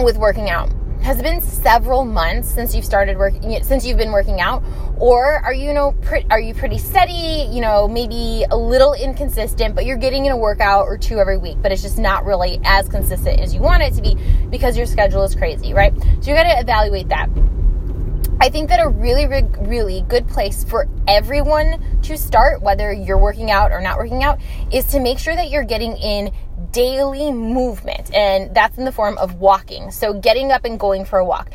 with 0.00 0.16
working 0.16 0.48
out 0.48 0.70
has 1.02 1.18
it 1.18 1.22
been 1.22 1.40
several 1.40 2.04
months 2.04 2.48
since 2.48 2.74
you've 2.74 2.84
started 2.84 3.18
working 3.18 3.62
since 3.64 3.84
you've 3.84 3.98
been 3.98 4.12
working 4.12 4.40
out 4.40 4.62
or 4.98 5.34
are 5.44 5.52
you, 5.52 5.68
you 5.68 5.74
know 5.74 5.92
pre- 6.02 6.24
are 6.30 6.40
you 6.40 6.54
pretty 6.54 6.78
steady 6.78 7.48
you 7.52 7.60
know 7.60 7.88
maybe 7.88 8.44
a 8.50 8.56
little 8.56 8.94
inconsistent 8.94 9.74
but 9.74 9.84
you're 9.84 9.96
getting 9.96 10.26
in 10.26 10.32
a 10.32 10.36
workout 10.36 10.86
or 10.86 10.96
two 10.96 11.18
every 11.18 11.38
week 11.38 11.56
but 11.60 11.72
it's 11.72 11.82
just 11.82 11.98
not 11.98 12.24
really 12.24 12.60
as 12.64 12.88
consistent 12.88 13.40
as 13.40 13.52
you 13.52 13.60
want 13.60 13.82
it 13.82 13.92
to 13.92 14.00
be 14.00 14.16
because 14.48 14.76
your 14.76 14.86
schedule 14.86 15.22
is 15.22 15.34
crazy 15.34 15.72
right? 15.74 15.92
So 16.20 16.30
you 16.30 16.36
got 16.36 16.44
to 16.44 16.58
evaluate 16.58 17.08
that. 17.08 17.28
I 18.40 18.48
think 18.48 18.70
that 18.70 18.80
a 18.80 18.88
really, 18.88 19.26
really 19.60 20.04
good 20.08 20.26
place 20.26 20.64
for 20.64 20.88
everyone 21.06 22.00
to 22.02 22.18
start, 22.18 22.60
whether 22.60 22.92
you're 22.92 23.18
working 23.18 23.52
out 23.52 23.70
or 23.70 23.80
not 23.80 23.98
working 23.98 24.24
out, 24.24 24.40
is 24.72 24.84
to 24.86 24.98
make 24.98 25.20
sure 25.20 25.36
that 25.36 25.50
you're 25.50 25.64
getting 25.64 25.96
in 25.96 26.32
daily 26.72 27.30
movement, 27.30 28.12
and 28.14 28.54
that's 28.54 28.78
in 28.78 28.84
the 28.84 28.92
form 28.92 29.18
of 29.18 29.36
walking. 29.36 29.90
So, 29.90 30.14
getting 30.14 30.50
up 30.50 30.64
and 30.64 30.78
going 30.78 31.04
for 31.04 31.18
a 31.18 31.24
walk. 31.24 31.50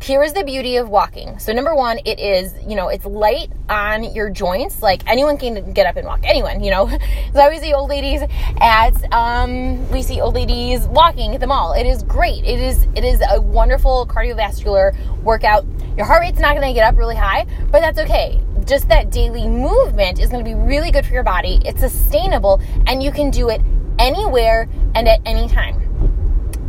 Here 0.00 0.24
is 0.24 0.32
the 0.32 0.42
beauty 0.42 0.76
of 0.76 0.88
walking. 0.88 1.38
So, 1.38 1.52
number 1.52 1.76
one, 1.76 2.00
it 2.04 2.18
is, 2.18 2.54
you 2.66 2.74
know, 2.74 2.88
it's 2.88 3.04
light 3.04 3.52
on 3.68 4.02
your 4.14 4.30
joints. 4.30 4.82
Like 4.82 5.02
anyone 5.06 5.36
can 5.36 5.72
get 5.72 5.86
up 5.86 5.96
and 5.96 6.06
walk. 6.06 6.20
Anyone, 6.24 6.62
you 6.64 6.70
know. 6.72 6.88
so, 7.32 7.40
I 7.40 7.44
always 7.44 7.60
see 7.60 7.72
old 7.72 7.88
ladies 7.88 8.22
at, 8.60 9.12
um, 9.12 9.88
we 9.90 10.02
see 10.02 10.20
old 10.20 10.34
ladies 10.34 10.86
walking 10.88 11.34
at 11.34 11.40
the 11.40 11.46
mall. 11.46 11.72
It 11.72 11.86
is 11.86 12.02
great. 12.02 12.44
It 12.44 12.58
is, 12.58 12.86
it 12.96 13.04
is 13.04 13.22
a 13.30 13.40
wonderful 13.40 14.06
cardiovascular 14.06 14.96
workout. 15.22 15.64
Your 15.96 16.06
heart 16.06 16.22
rate's 16.22 16.40
not 16.40 16.56
going 16.56 16.66
to 16.66 16.72
get 16.74 16.84
up 16.84 16.96
really 16.96 17.16
high, 17.16 17.46
but 17.70 17.80
that's 17.80 17.98
okay 17.98 18.40
just 18.64 18.88
that 18.88 19.10
daily 19.10 19.46
movement 19.48 20.20
is 20.20 20.30
going 20.30 20.44
to 20.44 20.48
be 20.48 20.54
really 20.54 20.90
good 20.90 21.04
for 21.04 21.12
your 21.12 21.22
body. 21.22 21.60
It's 21.64 21.80
sustainable 21.80 22.60
and 22.86 23.02
you 23.02 23.10
can 23.10 23.30
do 23.30 23.48
it 23.48 23.60
anywhere 24.02 24.68
and 24.94 25.08
at 25.08 25.20
any 25.24 25.48
time. 25.48 25.78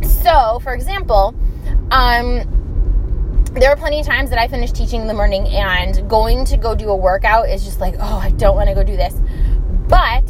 So, 0.02 0.60
for 0.60 0.72
example, 0.72 1.34
um, 1.90 2.50
there 3.54 3.70
are 3.70 3.76
plenty 3.76 4.00
of 4.00 4.06
times 4.06 4.30
that 4.30 4.38
I 4.38 4.48
finish 4.48 4.72
teaching 4.72 5.00
in 5.00 5.06
the 5.06 5.14
morning 5.14 5.46
and 5.48 6.08
going 6.08 6.44
to 6.46 6.56
go 6.56 6.74
do 6.74 6.88
a 6.88 6.96
workout 6.96 7.48
is 7.48 7.64
just 7.64 7.80
like, 7.80 7.94
oh, 7.98 8.18
I 8.18 8.30
don't 8.30 8.56
want 8.56 8.68
to 8.68 8.74
go 8.74 8.82
do 8.82 8.96
this. 8.96 9.14
But 9.88 10.24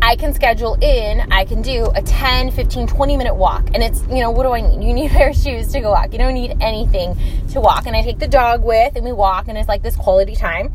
I 0.00 0.16
can 0.16 0.34
schedule 0.34 0.74
in, 0.82 1.32
I 1.32 1.46
can 1.46 1.62
do 1.62 1.90
a 1.94 2.02
10, 2.02 2.50
15, 2.50 2.86
20 2.86 3.16
minute 3.16 3.34
walk. 3.34 3.68
And 3.74 3.82
it's, 3.82 4.02
you 4.02 4.20
know, 4.20 4.30
what 4.30 4.44
do 4.44 4.50
I 4.50 4.60
need? 4.60 4.86
You 4.86 4.94
need 4.94 5.06
a 5.10 5.14
pair 5.14 5.30
of 5.30 5.36
shoes 5.36 5.68
to 5.72 5.80
go 5.80 5.92
walk. 5.92 6.12
You 6.12 6.18
don't 6.18 6.34
need 6.34 6.56
anything 6.60 7.16
to 7.50 7.60
walk. 7.60 7.86
And 7.86 7.96
I 7.96 8.02
take 8.02 8.18
the 8.18 8.28
dog 8.28 8.62
with 8.62 8.96
and 8.96 9.04
we 9.04 9.12
walk 9.12 9.48
and 9.48 9.56
it's 9.56 9.68
like 9.68 9.82
this 9.82 9.96
quality 9.96 10.36
time. 10.36 10.72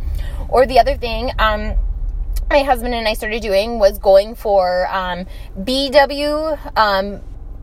Or 0.50 0.66
the 0.66 0.80
other 0.80 0.98
thing, 0.98 1.32
um, 1.40 1.76
my 2.50 2.64
husband 2.64 2.96
and 2.96 3.08
I 3.08 3.14
started 3.14 3.44
doing 3.44 3.78
was 3.78 4.00
going 4.00 4.34
for 4.34 4.88
um, 4.90 5.28
BW, 5.60 6.78
um, 6.78 7.22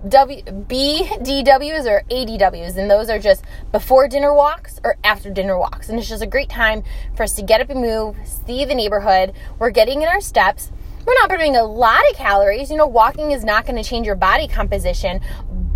W, 0.08 0.42
BDWs 0.42 1.86
or 1.86 2.04
ADWs, 2.08 2.76
and 2.76 2.88
those 2.88 3.10
are 3.10 3.18
just 3.18 3.44
before 3.72 4.06
dinner 4.06 4.32
walks 4.32 4.80
or 4.84 4.96
after 5.02 5.28
dinner 5.28 5.58
walks. 5.58 5.88
And 5.88 5.98
it's 5.98 6.08
just 6.08 6.22
a 6.22 6.26
great 6.26 6.48
time 6.48 6.84
for 7.16 7.24
us 7.24 7.34
to 7.34 7.42
get 7.42 7.60
up 7.60 7.70
and 7.70 7.80
move, 7.80 8.16
see 8.24 8.64
the 8.64 8.76
neighborhood. 8.76 9.32
We're 9.58 9.70
getting 9.70 10.02
in 10.02 10.08
our 10.08 10.20
steps. 10.20 10.70
We're 11.04 11.14
not 11.14 11.30
burning 11.30 11.56
a 11.56 11.64
lot 11.64 12.02
of 12.10 12.16
calories. 12.16 12.70
You 12.70 12.76
know, 12.76 12.86
walking 12.86 13.32
is 13.32 13.42
not 13.42 13.66
going 13.66 13.82
to 13.82 13.88
change 13.88 14.06
your 14.06 14.16
body 14.16 14.46
composition, 14.46 15.20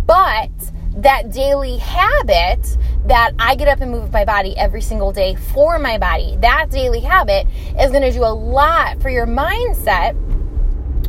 but 0.05 0.49
that 0.97 1.31
daily 1.31 1.77
habit 1.77 2.77
that 3.05 3.33
I 3.39 3.55
get 3.55 3.67
up 3.67 3.81
and 3.81 3.91
move 3.91 4.11
my 4.11 4.25
body 4.25 4.57
every 4.57 4.81
single 4.81 5.11
day 5.11 5.35
for 5.35 5.79
my 5.79 5.97
body, 5.97 6.37
that 6.41 6.69
daily 6.69 6.99
habit 6.99 7.47
is 7.79 7.91
going 7.91 8.03
to 8.03 8.11
do 8.11 8.23
a 8.23 8.33
lot 8.33 9.01
for 9.01 9.09
your 9.09 9.25
mindset 9.25 10.15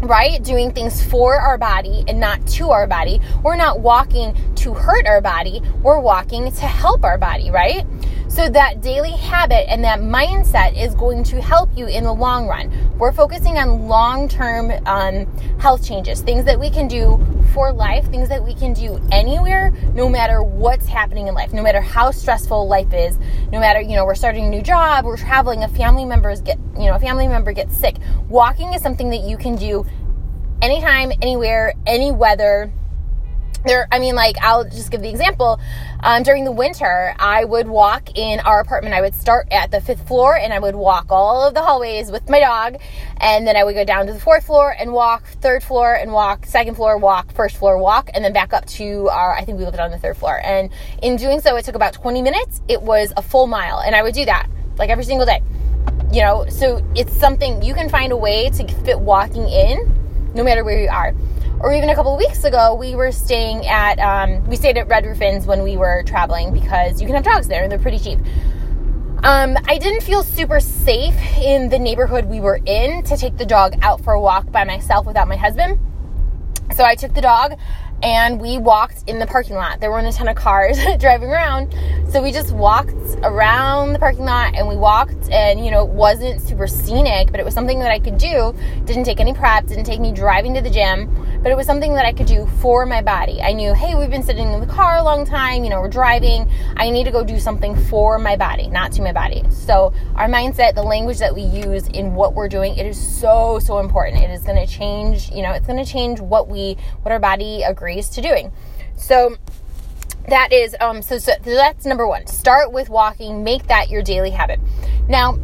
right? 0.03 0.43
Doing 0.43 0.73
things 0.73 1.01
for 1.05 1.37
our 1.37 1.57
body 1.57 2.05
and 2.09 2.19
not 2.19 2.45
to 2.49 2.71
our 2.71 2.87
body. 2.87 3.21
We're 3.43 3.57
not 3.57 3.81
walking 3.81 4.37
to 4.57 4.75
hurt 4.75 5.07
our 5.07 5.21
body, 5.21 5.63
we're 5.81 6.01
walking 6.01 6.51
to 6.51 6.67
help 6.67 7.05
our 7.05 7.19
body, 7.19 7.51
right? 7.51 7.87
So 8.33 8.49
that 8.49 8.81
daily 8.81 9.11
habit 9.11 9.71
and 9.71 9.85
that 9.85 10.01
mindset 10.01 10.75
is 10.75 10.95
going 10.95 11.23
to 11.25 11.43
help 11.43 11.69
you 11.77 11.87
in 11.87 12.05
the 12.05 12.15
long 12.15 12.47
run. 12.49 12.73
We're 12.97 13.13
focusing 13.13 13.59
on 13.59 13.89
long 13.89 14.27
term 14.27 14.73
um, 14.87 15.27
health 15.59 15.87
changes, 15.87 16.23
things 16.23 16.47
that 16.47 16.59
we 16.59 16.71
can 16.71 16.89
do 16.89 17.23
for 17.53 17.71
life, 17.71 18.07
things 18.11 18.31
that 18.31 18.43
we 18.43 18.55
can 18.55 18.73
do 18.73 18.99
anywhere, 19.13 19.71
no 19.93 20.09
matter 20.09 20.43
what's 20.43 20.87
happening 20.87 21.29
in 21.29 21.35
life, 21.35 21.53
no 21.53 21.63
matter 21.63 21.83
how 21.83 22.11
stressful 22.11 22.67
life 22.67 22.95
is, 22.95 23.19
no 23.53 23.61
matter, 23.61 23.83
you 23.83 23.97
know, 23.97 24.07
we're 24.07 24.15
starting 24.15 24.47
a 24.47 24.49
new 24.49 24.63
job, 24.63 25.05
we're 25.05 25.19
traveling, 25.19 25.63
a 25.63 25.69
family 25.69 26.07
member's 26.07 26.41
get, 26.41 26.59
you 26.79 26.87
know, 26.87 26.95
a 26.95 27.01
family 27.01 27.29
member 27.29 27.53
gets 27.53 27.77
sick. 27.77 27.97
Walking 28.31 28.73
is 28.73 28.81
something 28.81 29.11
that 29.11 29.29
you 29.29 29.37
can 29.37 29.57
do 29.57 29.85
anytime, 30.63 31.13
anywhere, 31.21 31.75
any 31.87 32.11
weather 32.11 32.73
there 33.65 33.87
i 33.93 33.99
mean 33.99 34.15
like 34.15 34.37
i'll 34.43 34.65
just 34.65 34.91
give 34.91 35.03
the 35.03 35.09
example. 35.09 35.61
Um, 36.01 36.25
during 36.25 36.45
the 36.45 36.53
winter 36.53 37.15
i 37.19 37.45
would 37.45 37.69
walk 37.69 38.19
in 38.19 38.41
our 38.41 38.61
apartment. 38.61 38.95
I 38.95 39.01
would 39.01 39.15
start 39.15 39.49
at 39.51 39.71
the 39.71 39.81
fifth 39.81 40.07
floor 40.07 40.37
and 40.37 40.53
i 40.53 40.59
would 40.59 40.75
walk 40.75 41.07
all 41.11 41.47
of 41.47 41.55
the 41.55 41.63
hallways 41.63 42.11
with 42.11 42.29
my 42.29 42.41
dog 42.41 42.77
and 43.19 43.47
then 43.47 43.57
i 43.57 43.65
would 43.65 43.75
go 43.75 43.85
down 43.85 44.07
to 44.07 44.13
the 44.13 44.21
fourth 44.21 44.47
floor 44.47 44.75
and 44.77 44.93
walk 44.93 45.25
third 45.41 45.63
floor 45.63 45.95
and 45.95 46.13
walk 46.13 46.45
second 46.47 46.75
floor 46.75 46.99
walk 46.99 47.33
first 47.33 47.57
floor 47.57 47.79
walk 47.79 48.11
and 48.15 48.25
then 48.25 48.33
back 48.33 48.53
up 48.53 48.67
to 48.67 49.09
our 49.11 49.35
i 49.37 49.45
think 49.45 49.59
we 49.59 49.65
lived 49.65 49.79
on 49.79 49.91
the 49.91 49.99
third 49.99 50.17
floor. 50.17 50.41
And 50.43 50.71
in 51.03 51.17
doing 51.17 51.41
so 51.41 51.57
it 51.57 51.65
took 51.65 51.75
about 51.75 51.93
20 51.93 52.23
minutes. 52.23 52.61
It 52.69 52.83
was 52.83 53.13
a 53.17 53.23
full 53.23 53.47
mile 53.47 53.79
and 53.81 53.95
i 53.95 54.03
would 54.03 54.15
do 54.15 54.25
that 54.25 54.49
like 54.77 54.91
every 54.91 55.05
single 55.05 55.27
day. 55.27 55.43
You 56.13 56.23
know 56.23 56.47
so 56.49 56.85
it's 56.95 57.17
something 57.17 57.63
you 57.63 57.75
can 57.75 57.89
find 57.89 58.13
a 58.13 58.17
way 58.17 58.51
to 58.51 58.69
fit 58.85 58.99
walking 58.99 59.49
in 59.49 60.33
no 60.35 60.43
matter 60.43 60.65
where 60.65 60.81
you 60.81 60.89
are 60.89 61.15
or 61.63 61.73
even 61.73 61.91
a 61.91 61.95
couple 61.95 62.13
of 62.13 62.19
weeks 62.19 62.43
ago, 62.43 62.75
we 62.75 62.97
were 62.97 63.13
staying 63.13 63.67
at, 63.67 63.99
um, 64.01 64.45
we 64.49 64.57
stayed 64.57 64.77
at 64.77 64.89
Red 64.89 65.07
Roof 65.07 65.21
Inns 65.21 65.47
when 65.47 65.63
we 65.63 65.77
were 65.77 66.03
traveling 66.05 66.53
because 66.53 67.01
you 67.01 67.07
can 67.07 67.15
have 67.15 67.25
dogs 67.25 67.47
there 67.47 67.63
and 67.63 67.71
they're 67.71 67.79
pretty 67.79 68.01
cheap. 68.01 68.19
Um, 69.23 69.57
I 69.69 69.79
didn't 69.79 70.03
feel 70.03 70.25
super 70.25 70.59
safe 70.59 71.15
in 71.39 71.69
the 71.69 71.79
neighborhood 71.79 72.25
we 72.25 72.41
were 72.41 72.61
in 72.67 73.05
to 73.05 73.17
take 73.17 73.37
the 73.37 73.47
dog 73.47 73.77
out 73.81 74.03
for 74.03 74.15
a 74.15 74.21
walk 74.21 74.51
by 74.51 74.65
myself 74.65 75.07
without 75.07 75.29
my 75.29 75.37
husband. 75.37 75.79
So 76.75 76.83
I 76.85 76.97
took 76.97 77.15
the 77.15 77.21
dog 77.21 77.57
and 78.03 78.41
we 78.41 78.59
walked 78.59 79.05
in 79.07 79.21
the 79.21 79.27
parking 79.27 79.55
lot. 79.55 79.81
There 79.81 79.91
weren't 79.91 80.09
a 80.09 80.13
ton 80.13 80.27
of 80.27 80.35
cars 80.37 80.77
driving 80.99 81.31
around. 81.31 81.73
So 82.11 82.21
we 82.21 82.33
just 82.33 82.53
walked 82.53 82.97
around 83.23 83.93
the 83.93 83.99
parking 83.99 84.25
lot 84.25 84.55
and 84.57 84.67
we 84.67 84.77
walked 84.77 85.31
and 85.31 85.65
you 85.65 85.71
know, 85.71 85.85
it 85.85 85.91
wasn't 85.91 86.41
super 86.41 86.67
scenic, 86.67 87.31
but 87.31 87.39
it 87.39 87.45
was 87.45 87.55
something 87.55 87.79
that 87.79 87.93
I 87.93 88.01
could 88.01 88.19
do. 88.19 88.55
Didn't 88.85 89.05
take 89.05 89.21
any 89.21 89.33
prep, 89.33 89.67
didn't 89.67 89.85
take 89.85 90.01
me 90.01 90.13
driving 90.13 90.55
to 90.55 90.61
the 90.61 90.71
gym, 90.71 91.32
but 91.43 91.51
it 91.51 91.57
was 91.57 91.67
something 91.67 91.95
that 91.95 92.07
I 92.07 92.13
could 92.13 92.27
do 92.27 92.47
for 92.61 92.87
my 92.87 93.03
body. 93.03 93.43
I 93.43 93.53
knew, 93.53 93.75
hey, 93.75 93.97
we've 93.97 94.11
been 94.11 94.23
sitting 94.23 94.53
in 94.53 94.61
the 94.61 94.67
car 94.67 94.99
a 94.99 95.03
long 95.03 95.27
time, 95.27 95.65
you 95.65 95.71
know, 95.71 95.81
we're 95.81 95.89
driving. 95.89 96.49
I 96.77 96.89
need 96.91 97.05
to 97.05 97.11
go 97.11 97.25
do 97.25 97.41
something 97.41 97.77
for 97.87 98.19
my 98.19 98.37
body, 98.37 98.69
not 98.69 98.93
to 98.93 99.03
my 99.03 99.13
body. 99.13 99.43
So 99.51 99.93
our 100.15 100.29
mindset, 100.29 100.75
the 100.75 100.85
language 100.85 101.19
that 101.19 101.35
we 101.35 101.43
use 101.43 101.89
in 101.89 102.15
what 102.15 102.35
we're 102.35 102.49
doing, 102.49 102.77
it 102.77 102.87
is 102.87 102.97
so 102.97 103.59
so 103.59 103.81
important. 103.81 104.23
It 104.23 104.31
is 104.31 104.43
going 104.43 104.65
to 104.65 104.73
change, 104.73 105.31
you 105.31 105.43
know, 105.43 105.51
it's 105.51 105.67
going 105.67 105.85
to 105.85 105.91
change 105.91 106.21
what 106.21 106.49
we 106.49 106.77
what 107.03 107.11
our 107.11 107.19
body 107.19 107.63
agrees 107.63 108.09
to 108.11 108.23
doing. 108.23 108.53
So 108.97 109.37
that 110.29 110.53
is 110.53 110.77
um 110.81 111.03
so, 111.03 111.19
so 111.19 111.33
that's 111.45 111.85
number 111.85 112.07
one 112.07 112.27
start 112.29 112.71
with 112.71 112.89
walking 112.89 113.43
make 113.43 113.67
that 113.67 113.91
your 113.91 114.03
daily 114.03 114.31
habit 114.31 114.61
now 115.09 115.37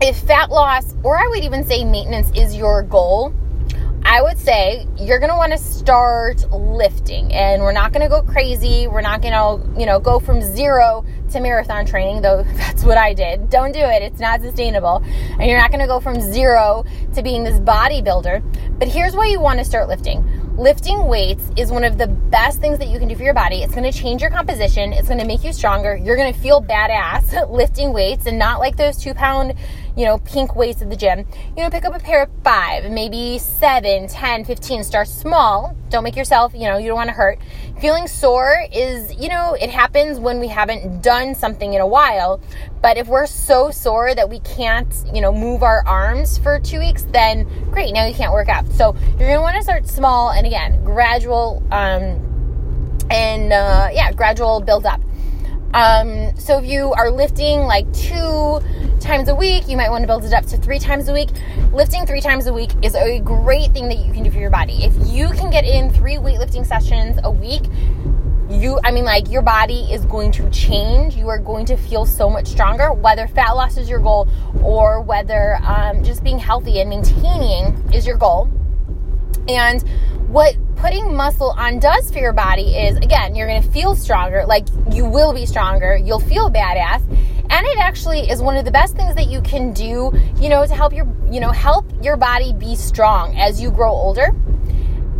if 0.00 0.16
fat 0.20 0.50
loss 0.50 0.94
or 1.02 1.18
i 1.18 1.26
would 1.28 1.44
even 1.44 1.62
say 1.62 1.84
maintenance 1.84 2.30
is 2.34 2.56
your 2.56 2.82
goal 2.82 3.34
I 4.08 4.22
would 4.22 4.38
say 4.38 4.86
you're 4.96 5.18
going 5.18 5.32
to 5.32 5.36
want 5.36 5.50
to 5.50 5.58
start 5.58 6.48
lifting 6.52 7.32
and 7.32 7.60
we're 7.60 7.72
not 7.72 7.92
going 7.92 8.02
to 8.02 8.08
go 8.08 8.22
crazy. 8.22 8.86
We're 8.86 9.00
not 9.00 9.20
going 9.20 9.34
to, 9.34 9.80
you 9.80 9.84
know, 9.84 9.98
go 9.98 10.20
from 10.20 10.40
zero 10.40 11.04
to 11.32 11.40
marathon 11.40 11.84
training, 11.84 12.22
though 12.22 12.44
that's 12.54 12.84
what 12.84 12.98
I 12.98 13.14
did. 13.14 13.50
Don't 13.50 13.72
do 13.72 13.80
it. 13.80 14.02
It's 14.02 14.20
not 14.20 14.42
sustainable. 14.42 15.02
And 15.04 15.50
you're 15.50 15.58
not 15.58 15.72
going 15.72 15.80
to 15.80 15.88
go 15.88 15.98
from 15.98 16.20
zero 16.20 16.84
to 17.14 17.22
being 17.24 17.42
this 17.42 17.58
bodybuilder. 17.58 18.78
But 18.78 18.86
here's 18.86 19.16
why 19.16 19.26
you 19.26 19.40
want 19.40 19.58
to 19.58 19.64
start 19.64 19.88
lifting 19.88 20.24
lifting 20.56 21.06
weights 21.06 21.50
is 21.56 21.70
one 21.70 21.84
of 21.84 21.98
the 21.98 22.06
best 22.06 22.60
things 22.60 22.78
that 22.78 22.88
you 22.88 22.98
can 22.98 23.08
do 23.08 23.14
for 23.14 23.22
your 23.22 23.34
body. 23.34 23.62
It's 23.62 23.74
going 23.74 23.90
to 23.90 23.96
change 23.96 24.22
your 24.22 24.30
composition. 24.30 24.92
It's 24.92 25.06
going 25.06 25.20
to 25.20 25.26
make 25.26 25.44
you 25.44 25.52
stronger. 25.52 25.96
You're 25.96 26.16
going 26.16 26.32
to 26.32 26.38
feel 26.38 26.62
badass 26.62 27.50
lifting 27.50 27.92
weights 27.92 28.26
and 28.26 28.38
not 28.38 28.58
like 28.58 28.76
those 28.76 28.96
two 28.96 29.12
pound, 29.12 29.54
you 29.96 30.04
know, 30.04 30.18
pink 30.18 30.54
weights 30.54 30.82
at 30.82 30.90
the 30.90 30.96
gym. 30.96 31.26
You 31.56 31.62
know, 31.62 31.70
pick 31.70 31.84
up 31.84 31.94
a 31.94 31.98
pair 31.98 32.22
of 32.22 32.28
five, 32.44 32.90
maybe 32.90 33.38
seven, 33.38 34.06
10, 34.08 34.44
15. 34.44 34.84
Start 34.84 35.08
small. 35.08 35.74
Don't 35.88 36.04
make 36.04 36.16
yourself, 36.16 36.52
you 36.54 36.64
know, 36.64 36.76
you 36.76 36.88
don't 36.88 36.96
want 36.96 37.08
to 37.08 37.14
hurt. 37.14 37.38
Feeling 37.80 38.06
sore 38.06 38.66
is, 38.72 39.14
you 39.16 39.28
know, 39.28 39.54
it 39.54 39.70
happens 39.70 40.18
when 40.18 40.38
we 40.38 40.48
haven't 40.48 41.02
done 41.02 41.34
something 41.34 41.72
in 41.72 41.80
a 41.80 41.86
while. 41.86 42.40
But 42.82 42.98
if 42.98 43.08
we're 43.08 43.26
so 43.26 43.70
sore 43.70 44.14
that 44.14 44.28
we 44.28 44.40
can't, 44.40 44.92
you 45.12 45.22
know, 45.22 45.32
move 45.32 45.62
our 45.62 45.82
arms 45.86 46.36
for 46.38 46.60
two 46.60 46.78
weeks, 46.78 47.04
then 47.10 47.48
great, 47.70 47.92
now 47.94 48.04
you 48.06 48.14
can't 48.14 48.32
work 48.32 48.48
out. 48.48 48.70
So 48.72 48.94
you're 49.18 49.28
gonna 49.28 49.40
want 49.40 49.56
to 49.56 49.62
start 49.62 49.88
small 49.88 50.30
and 50.30 50.46
again, 50.46 50.84
gradual, 50.84 51.62
um, 51.72 52.22
and 53.10 53.52
uh, 53.52 53.88
yeah, 53.92 54.12
gradual 54.12 54.60
build 54.60 54.84
up. 54.84 55.00
Um, 55.74 56.36
so 56.38 56.58
if 56.58 56.64
you 56.64 56.92
are 56.92 57.10
lifting 57.10 57.60
like 57.60 57.90
two 57.92 58.60
times 59.06 59.28
a 59.28 59.34
week, 59.34 59.68
you 59.68 59.76
might 59.76 59.88
want 59.88 60.02
to 60.02 60.06
build 60.08 60.24
it 60.24 60.32
up 60.32 60.44
to 60.46 60.56
three 60.56 60.80
times 60.80 61.08
a 61.08 61.12
week. 61.12 61.28
Lifting 61.72 62.04
three 62.06 62.20
times 62.20 62.48
a 62.48 62.52
week 62.52 62.72
is 62.82 62.96
a 62.96 63.20
great 63.20 63.72
thing 63.72 63.88
that 63.88 63.98
you 63.98 64.12
can 64.12 64.24
do 64.24 64.32
for 64.32 64.38
your 64.38 64.50
body. 64.50 64.84
If 64.84 64.94
you 65.08 65.30
can 65.30 65.48
get 65.48 65.64
in 65.64 65.90
three 65.90 66.16
weightlifting 66.16 66.66
sessions 66.66 67.16
a 67.22 67.30
week, 67.30 67.62
you 68.48 68.78
i 68.84 68.92
mean 68.92 69.04
like 69.04 69.28
your 69.28 69.42
body 69.42 69.88
is 69.92 70.04
going 70.06 70.32
to 70.32 70.50
change. 70.50 71.14
You 71.14 71.28
are 71.28 71.38
going 71.38 71.66
to 71.66 71.76
feel 71.76 72.04
so 72.04 72.28
much 72.28 72.48
stronger 72.48 72.92
whether 72.92 73.28
fat 73.28 73.52
loss 73.52 73.76
is 73.76 73.88
your 73.88 74.00
goal 74.00 74.28
or 74.62 75.00
whether 75.00 75.56
um, 75.62 76.02
just 76.02 76.24
being 76.24 76.38
healthy 76.38 76.80
and 76.80 76.90
maintaining 76.90 77.92
is 77.92 78.06
your 78.06 78.16
goal. 78.16 78.50
And 79.48 79.88
what 80.26 80.56
putting 80.74 81.14
muscle 81.14 81.54
on 81.56 81.78
does 81.78 82.10
for 82.10 82.18
your 82.18 82.32
body 82.32 82.76
is 82.76 82.96
again 82.96 83.36
you're 83.36 83.46
going 83.46 83.62
to 83.62 83.70
feel 83.70 83.94
stronger. 83.94 84.44
Like 84.46 84.66
you 84.90 85.04
will 85.04 85.32
be 85.32 85.46
stronger. 85.46 85.96
You'll 85.96 86.18
feel 86.18 86.50
badass 86.50 87.04
and 87.50 87.66
it 87.66 87.78
actually 87.78 88.28
is 88.28 88.42
one 88.42 88.56
of 88.56 88.64
the 88.64 88.70
best 88.70 88.96
things 88.96 89.14
that 89.14 89.28
you 89.28 89.40
can 89.42 89.72
do 89.72 90.12
you 90.40 90.48
know 90.48 90.66
to 90.66 90.74
help 90.74 90.92
your 90.92 91.06
you 91.30 91.40
know 91.40 91.50
help 91.50 91.86
your 92.02 92.16
body 92.16 92.52
be 92.52 92.74
strong 92.74 93.36
as 93.38 93.60
you 93.60 93.70
grow 93.70 93.92
older 93.92 94.34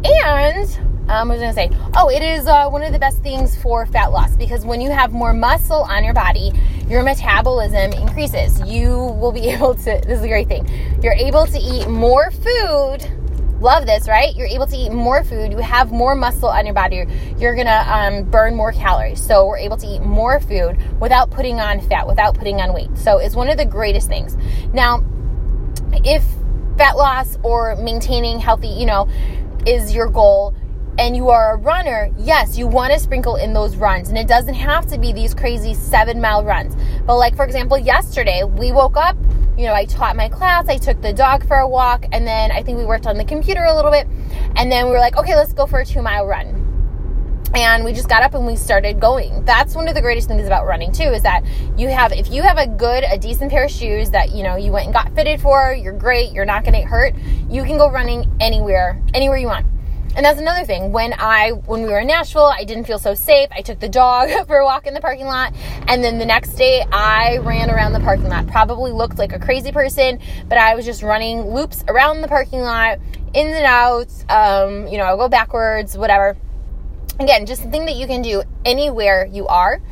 and 0.04 0.78
um, 1.09 1.30
I 1.30 1.35
was 1.35 1.40
gonna 1.40 1.52
say, 1.52 1.71
oh, 1.95 2.11
it 2.11 2.21
is 2.21 2.49
uh, 2.49 2.68
one 2.68 2.83
of 2.83 2.92
the 2.92 2.99
best 2.99 3.23
things 3.23 3.56
for 3.62 3.87
fat 3.87 4.11
loss 4.11 4.35
because 4.35 4.64
when 4.64 4.80
you 4.80 4.90
have 4.90 5.12
more 5.12 5.33
muscle 5.33 5.83
on 5.83 6.02
your 6.02 6.14
body, 6.14 6.50
your 6.88 7.04
metabolism 7.04 7.92
increases. 7.92 8.61
You 8.62 8.90
will 8.90 9.30
be 9.33 9.49
able 9.50 9.75
to, 9.75 9.85
this 9.85 10.18
is 10.18 10.23
a 10.23 10.28
great 10.28 10.49
thing, 10.49 10.68
you're 11.02 11.12
able 11.12 11.47
to 11.47 11.59
eat 11.59 11.88
more 11.88 12.30
food. 12.33 13.09
Love 13.66 13.85
this, 13.85 14.06
right? 14.06 14.32
You're 14.37 14.46
able 14.46 14.68
to 14.68 14.76
eat 14.76 14.92
more 14.92 15.25
food. 15.25 15.50
You 15.50 15.58
have 15.58 15.90
more 15.90 16.14
muscle 16.14 16.49
on 16.49 16.66
your 16.66 16.73
body. 16.73 17.04
You're 17.37 17.56
gonna 17.56 17.85
um, 17.88 18.23
burn 18.30 18.54
more 18.54 18.70
calories. 18.70 19.20
So 19.20 19.44
we're 19.44 19.58
able 19.58 19.76
to 19.78 19.87
eat 19.88 20.02
more 20.02 20.38
food 20.38 20.78
without 21.00 21.32
putting 21.32 21.58
on 21.58 21.80
fat, 21.80 22.06
without 22.06 22.37
putting 22.37 22.61
on 22.61 22.73
weight. 22.73 22.96
So 22.96 23.18
it's 23.18 23.35
one 23.35 23.49
of 23.49 23.56
the 23.56 23.64
greatest 23.64 24.06
things. 24.06 24.37
Now, 24.73 25.04
if 26.04 26.23
fat 26.78 26.96
loss 26.96 27.38
or 27.42 27.75
maintaining 27.75 28.38
healthy, 28.38 28.68
you 28.68 28.87
know, 28.87 29.08
is 29.66 29.92
your 29.92 30.08
goal, 30.08 30.54
and 30.96 31.16
you 31.16 31.30
are 31.30 31.54
a 31.54 31.56
runner, 31.56 32.12
yes, 32.16 32.56
you 32.56 32.68
want 32.68 32.92
to 32.92 33.00
sprinkle 33.00 33.35
in 33.35 33.52
those 33.52 33.75
runs. 33.75 34.11
And 34.11 34.16
it 34.16 34.28
doesn't 34.28 34.54
have 34.54 34.87
to 34.87 34.96
be 34.96 35.12
these 35.12 35.35
crazy 35.35 35.75
seven 35.75 36.20
mile 36.20 36.44
runs. 36.44 36.76
But, 37.04 37.16
like, 37.16 37.35
for 37.35 37.44
example, 37.44 37.76
yesterday 37.78 38.44
we 38.44 38.70
woke 38.70 38.96
up, 38.96 39.16
you 39.56 39.64
know, 39.64 39.75
I 39.75 39.84
taught 39.86 40.16
my 40.16 40.28
class, 40.28 40.68
I 40.68 40.76
took 40.76 41.00
the 41.00 41.12
dog 41.12 41.46
for 41.46 41.56
a 41.56 41.68
walk, 41.68 42.04
and 42.12 42.26
then 42.26 42.52
I 42.52 42.62
think 42.62 42.78
we 42.78 42.84
worked 42.84 43.06
on 43.06 43.16
the 43.16 43.25
computer 43.25 43.64
a 43.64 43.75
little 43.75 43.90
bit. 43.90 44.06
And 44.56 44.70
then 44.70 44.86
we 44.86 44.90
were 44.90 44.98
like, 44.98 45.16
okay, 45.16 45.34
let's 45.34 45.52
go 45.52 45.66
for 45.66 45.80
a 45.80 45.84
two 45.84 46.02
mile 46.02 46.26
run. 46.26 46.62
And 47.54 47.84
we 47.84 47.92
just 47.92 48.08
got 48.08 48.22
up 48.22 48.34
and 48.34 48.46
we 48.46 48.56
started 48.56 49.00
going. 49.00 49.44
That's 49.44 49.75
one 49.75 49.88
of 49.88 49.94
the 49.94 50.02
greatest 50.02 50.28
things 50.28 50.46
about 50.46 50.66
running 50.66 50.92
too, 50.92 51.04
is 51.04 51.22
that 51.22 51.44
you 51.78 51.88
have, 51.88 52.12
if 52.12 52.30
you 52.30 52.42
have 52.42 52.58
a 52.58 52.66
good, 52.66 53.04
a 53.04 53.16
decent 53.16 53.50
pair 53.50 53.64
of 53.64 53.70
shoes 53.70 54.10
that, 54.10 54.32
you 54.32 54.42
know, 54.42 54.56
you 54.56 54.72
went 54.72 54.86
and 54.86 54.92
got 54.92 55.14
fitted 55.14 55.40
for, 55.40 55.72
you're 55.72 55.92
great, 55.92 56.32
you're 56.32 56.44
not 56.44 56.64
going 56.64 56.75
to 56.75 56.80
get 56.80 56.88
hurt, 56.88 57.14
you 57.48 57.64
can 57.64 57.78
go 57.78 57.90
running 57.90 58.30
anywhere, 58.40 59.00
anywhere 59.14 59.38
you 59.38 59.46
want 59.46 59.66
and 60.16 60.25
that's 60.25 60.40
another 60.40 60.64
thing. 60.64 60.92
When 60.92 61.12
I 61.12 61.50
when 61.50 61.82
we 61.82 61.88
were 61.88 62.00
in 62.00 62.06
Nashville, 62.06 62.46
I 62.46 62.64
didn't 62.64 62.85
feel 62.85 62.99
so 62.99 63.14
safe. 63.14 63.50
I 63.52 63.61
took 63.61 63.78
the 63.78 63.88
dog 63.88 64.30
for 64.46 64.56
a 64.56 64.64
walk 64.64 64.87
in 64.87 64.94
the 64.94 65.00
parking 65.00 65.26
lot, 65.26 65.54
and 65.88 66.02
then 66.02 66.18
the 66.18 66.25
next 66.25 66.54
day 66.54 66.82
I 66.90 67.37
ran 67.38 67.70
around 67.70 67.92
the 67.92 68.00
parking 68.00 68.28
lot. 68.28 68.46
Probably 68.46 68.92
looked 68.92 69.18
like 69.18 69.35
a 69.35 69.38
crazy 69.38 69.73
person, 69.73 70.18
but 70.49 70.56
I 70.56 70.75
was 70.75 70.87
just 70.87 71.02
running 71.02 71.42
loops 71.42 71.85
around 71.87 72.23
the 72.23 72.28
parking 72.28 72.61
lot, 72.61 72.99
in 73.35 73.49
and 73.49 73.66
out. 73.66 74.08
Um, 74.30 74.88
you 74.88 74.96
know, 74.96 75.04
I'll 75.04 75.18
go 75.18 75.28
backwards, 75.28 75.99
whatever. 75.99 76.35
Again, 77.20 77.44
just 77.44 77.62
something 77.62 77.85
that 77.85 77.96
you 77.96 78.06
can 78.06 78.23
do 78.23 78.42
anywhere 78.64 79.26
you 79.30 79.46
are. 79.46 79.82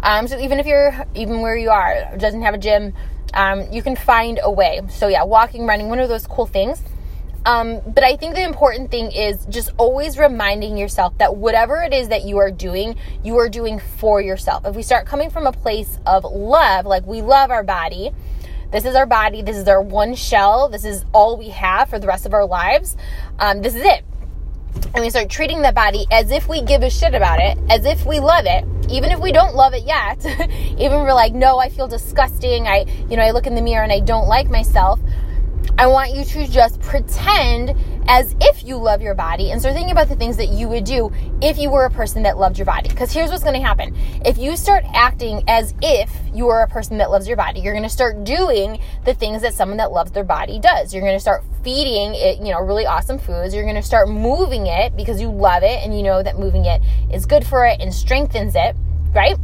Um, 0.00 0.28
so 0.28 0.38
even 0.38 0.60
if 0.60 0.66
you're 0.66 1.06
even 1.14 1.42
where 1.42 1.56
you 1.56 1.68
are 1.68 2.16
doesn't 2.16 2.40
have 2.40 2.54
a 2.54 2.58
gym, 2.58 2.94
um, 3.34 3.70
you 3.70 3.82
can 3.82 3.96
find 3.96 4.40
a 4.42 4.50
way. 4.50 4.80
So 4.88 5.08
yeah, 5.08 5.24
walking, 5.24 5.66
running, 5.66 5.90
one 5.90 5.98
of 5.98 6.08
those 6.08 6.26
cool 6.26 6.46
things. 6.46 6.82
Um, 7.46 7.80
but 7.86 8.02
I 8.02 8.16
think 8.16 8.34
the 8.34 8.42
important 8.42 8.90
thing 8.90 9.12
is 9.12 9.44
just 9.46 9.70
always 9.76 10.18
reminding 10.18 10.78
yourself 10.78 11.16
that 11.18 11.36
whatever 11.36 11.82
it 11.82 11.92
is 11.92 12.08
that 12.08 12.24
you 12.24 12.38
are 12.38 12.50
doing, 12.50 12.96
you 13.22 13.36
are 13.36 13.50
doing 13.50 13.78
for 13.78 14.20
yourself. 14.22 14.64
If 14.64 14.74
we 14.74 14.82
start 14.82 15.06
coming 15.06 15.28
from 15.28 15.46
a 15.46 15.52
place 15.52 15.98
of 16.06 16.24
love, 16.24 16.86
like 16.86 17.06
we 17.06 17.20
love 17.20 17.50
our 17.50 17.62
body, 17.62 18.12
this 18.72 18.86
is 18.86 18.94
our 18.94 19.06
body, 19.06 19.42
this 19.42 19.56
is 19.56 19.68
our 19.68 19.82
one 19.82 20.14
shell, 20.14 20.68
this 20.70 20.84
is 20.84 21.04
all 21.12 21.36
we 21.36 21.50
have 21.50 21.90
for 21.90 21.98
the 21.98 22.06
rest 22.06 22.24
of 22.24 22.32
our 22.32 22.46
lives, 22.46 22.96
um, 23.38 23.60
this 23.60 23.74
is 23.74 23.82
it. 23.82 24.04
And 24.94 25.04
we 25.04 25.10
start 25.10 25.28
treating 25.28 25.62
the 25.62 25.70
body 25.70 26.06
as 26.10 26.30
if 26.30 26.48
we 26.48 26.62
give 26.62 26.82
a 26.82 26.90
shit 26.90 27.14
about 27.14 27.40
it, 27.40 27.58
as 27.68 27.84
if 27.84 28.06
we 28.06 28.20
love 28.20 28.46
it, 28.46 28.64
even 28.90 29.10
if 29.10 29.20
we 29.20 29.32
don't 29.32 29.54
love 29.54 29.74
it 29.74 29.84
yet, 29.84 30.24
even 30.26 30.80
if 30.80 30.90
we're 30.90 31.14
like, 31.14 31.34
no, 31.34 31.58
I 31.58 31.68
feel 31.68 31.86
disgusting. 31.86 32.66
I, 32.66 32.86
you 33.08 33.16
know, 33.16 33.22
I 33.22 33.30
look 33.30 33.46
in 33.46 33.54
the 33.54 33.62
mirror 33.62 33.82
and 33.82 33.92
I 33.92 34.00
don't 34.00 34.28
like 34.28 34.50
myself. 34.50 34.98
I 35.76 35.86
want 35.86 36.14
you 36.14 36.24
to 36.24 36.46
just 36.46 36.80
pretend 36.80 37.74
as 38.06 38.34
if 38.40 38.64
you 38.64 38.76
love 38.76 39.02
your 39.02 39.14
body 39.14 39.50
and 39.50 39.60
start 39.60 39.74
thinking 39.74 39.92
about 39.92 40.08
the 40.08 40.16
things 40.16 40.36
that 40.36 40.48
you 40.48 40.68
would 40.68 40.84
do 40.84 41.10
if 41.42 41.58
you 41.58 41.70
were 41.70 41.84
a 41.84 41.90
person 41.90 42.22
that 42.24 42.38
loved 42.38 42.58
your 42.58 42.66
body. 42.66 42.88
Because 42.88 43.12
here's 43.12 43.30
what's 43.30 43.42
going 43.42 43.60
to 43.60 43.66
happen. 43.66 43.96
If 44.24 44.38
you 44.38 44.56
start 44.56 44.84
acting 44.92 45.42
as 45.48 45.74
if 45.82 46.10
you 46.32 46.48
are 46.48 46.62
a 46.62 46.68
person 46.68 46.98
that 46.98 47.10
loves 47.10 47.26
your 47.26 47.36
body, 47.36 47.60
you're 47.60 47.72
going 47.72 47.82
to 47.82 47.88
start 47.88 48.24
doing 48.24 48.80
the 49.04 49.14
things 49.14 49.42
that 49.42 49.54
someone 49.54 49.78
that 49.78 49.90
loves 49.90 50.12
their 50.12 50.24
body 50.24 50.58
does. 50.58 50.92
You're 50.92 51.02
going 51.02 51.16
to 51.16 51.20
start 51.20 51.42
feeding 51.62 52.14
it, 52.14 52.38
you 52.38 52.52
know, 52.52 52.60
really 52.60 52.86
awesome 52.86 53.18
foods. 53.18 53.54
You're 53.54 53.64
going 53.64 53.74
to 53.74 53.82
start 53.82 54.08
moving 54.08 54.66
it 54.66 54.96
because 54.96 55.20
you 55.20 55.30
love 55.30 55.62
it 55.62 55.82
and 55.84 55.96
you 55.96 56.02
know 56.02 56.22
that 56.22 56.38
moving 56.38 56.66
it 56.66 56.82
is 57.12 57.26
good 57.26 57.46
for 57.46 57.66
it 57.66 57.80
and 57.80 57.92
strengthens 57.92 58.54
it, 58.54 58.76
right? 59.14 59.36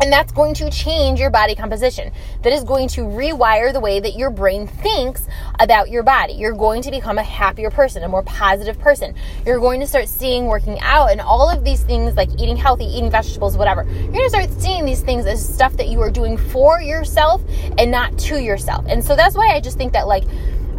And 0.00 0.12
that's 0.12 0.32
going 0.32 0.54
to 0.54 0.70
change 0.70 1.18
your 1.18 1.30
body 1.30 1.54
composition. 1.54 2.12
That 2.42 2.52
is 2.52 2.64
going 2.64 2.88
to 2.88 3.02
rewire 3.02 3.72
the 3.72 3.80
way 3.80 3.98
that 3.98 4.14
your 4.14 4.30
brain 4.30 4.66
thinks 4.66 5.26
about 5.58 5.90
your 5.90 6.02
body. 6.02 6.34
You're 6.34 6.52
going 6.52 6.82
to 6.82 6.90
become 6.90 7.18
a 7.18 7.22
happier 7.22 7.70
person, 7.70 8.02
a 8.02 8.08
more 8.08 8.22
positive 8.22 8.78
person. 8.78 9.14
You're 9.46 9.58
going 9.58 9.80
to 9.80 9.86
start 9.86 10.08
seeing 10.08 10.46
working 10.46 10.78
out 10.80 11.10
and 11.10 11.20
all 11.20 11.50
of 11.50 11.64
these 11.64 11.82
things 11.82 12.14
like 12.14 12.28
eating 12.38 12.56
healthy, 12.56 12.84
eating 12.84 13.10
vegetables, 13.10 13.56
whatever. 13.56 13.84
You're 13.84 14.12
going 14.12 14.24
to 14.24 14.30
start 14.30 14.50
seeing 14.60 14.84
these 14.84 15.00
things 15.00 15.24
as 15.24 15.46
stuff 15.46 15.76
that 15.78 15.88
you 15.88 16.00
are 16.02 16.10
doing 16.10 16.36
for 16.36 16.80
yourself 16.80 17.42
and 17.78 17.90
not 17.90 18.18
to 18.18 18.42
yourself. 18.42 18.84
And 18.88 19.02
so 19.02 19.16
that's 19.16 19.34
why 19.34 19.54
I 19.54 19.60
just 19.60 19.78
think 19.78 19.94
that 19.94 20.06
like 20.06 20.24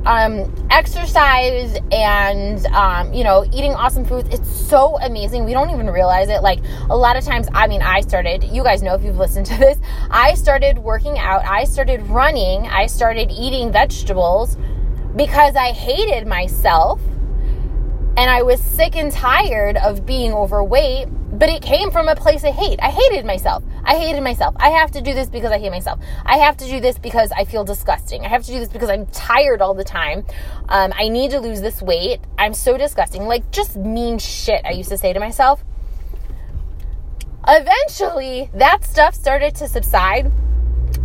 um, 0.08 0.52
exercise 0.72 1.78
and 1.92 2.66
um, 2.68 3.14
you 3.14 3.24
know 3.24 3.46
eating 3.54 3.74
awesome 3.74 4.06
foods. 4.06 4.30
It's 4.34 4.50
so 4.50 4.98
amazing. 5.00 5.44
We 5.44 5.52
don't 5.52 5.70
even 5.70 5.90
realize 5.90 6.30
it. 6.30 6.42
Like 6.42 6.60
a 6.90 6.96
lot 6.96 7.18
of 7.18 7.24
times 7.24 7.48
i 7.54 7.68
mean 7.68 7.82
i 7.82 8.00
started 8.02 8.44
you 8.46 8.64
guys 8.64 8.82
know 8.82 8.94
if 8.94 9.04
you've 9.04 9.18
listened 9.18 9.46
to 9.46 9.58
this 9.58 9.78
i 10.10 10.34
started 10.34 10.78
working 10.78 11.20
out. 11.20 11.46
I 11.46 11.66
started 11.66 12.02
running. 12.08 12.68
I 12.68 12.88
started 12.88 13.32
eating 13.32 13.72
vegetables 13.72 14.58
because 15.16 15.56
i 15.56 15.72
hated 15.72 16.28
myself 16.28 17.02
and 18.18 18.30
i 18.30 18.42
was 18.42 18.60
sick 18.60 18.96
and 18.96 19.12
tired 19.12 19.78
of 19.78 20.06
being 20.06 20.34
overweight 20.34 21.08
but 21.38 21.50
it 21.50 21.62
came 21.62 21.92
from 21.92 22.08
a 22.08 22.16
place 22.16 22.44
of 22.44 22.54
hate. 22.54 22.80
I 22.82 22.90
hated 22.90 23.26
myself. 23.26 23.64
I 23.84 23.96
hated 23.96 24.22
myself. 24.22 24.56
I 24.60 24.70
have 24.70 24.92
to 24.92 25.02
do 25.02 25.14
this 25.14 25.30
because 25.30 25.52
I 25.52 25.60
hate 25.60 25.70
myself. 25.70 26.00
I 26.26 26.38
have 26.38 26.58
to 26.58 26.66
do 26.66 26.80
this 26.80 26.98
because 26.98 27.32
I 27.32 27.46
feel 27.46 27.64
disgusting. 27.64 28.26
I 28.26 28.30
have 28.30 28.44
to 28.46 28.52
do 28.52 28.60
this 28.60 28.70
because 28.70 28.90
I'm 28.90 29.06
tired 29.08 29.62
all 29.62 29.76
the 29.76 29.84
time. 29.84 30.26
Um, 30.68 30.94
I 30.96 31.10
need 31.10 31.32
to 31.32 31.40
lose 31.40 31.62
this 31.62 31.82
weight. 31.82 32.22
I'm 32.40 32.54
so 32.54 32.78
disgusting. 32.78 33.28
Like, 33.28 33.52
just 33.52 33.76
mean 33.76 34.18
shit, 34.18 34.62
I 34.66 34.72
used 34.72 34.90
to 34.90 34.98
say 34.98 35.14
to 35.14 35.20
myself. 35.20 35.64
Eventually, 37.48 38.50
that 38.56 38.84
stuff 38.84 39.14
started 39.14 39.54
to 39.56 39.68
subside 39.68 40.32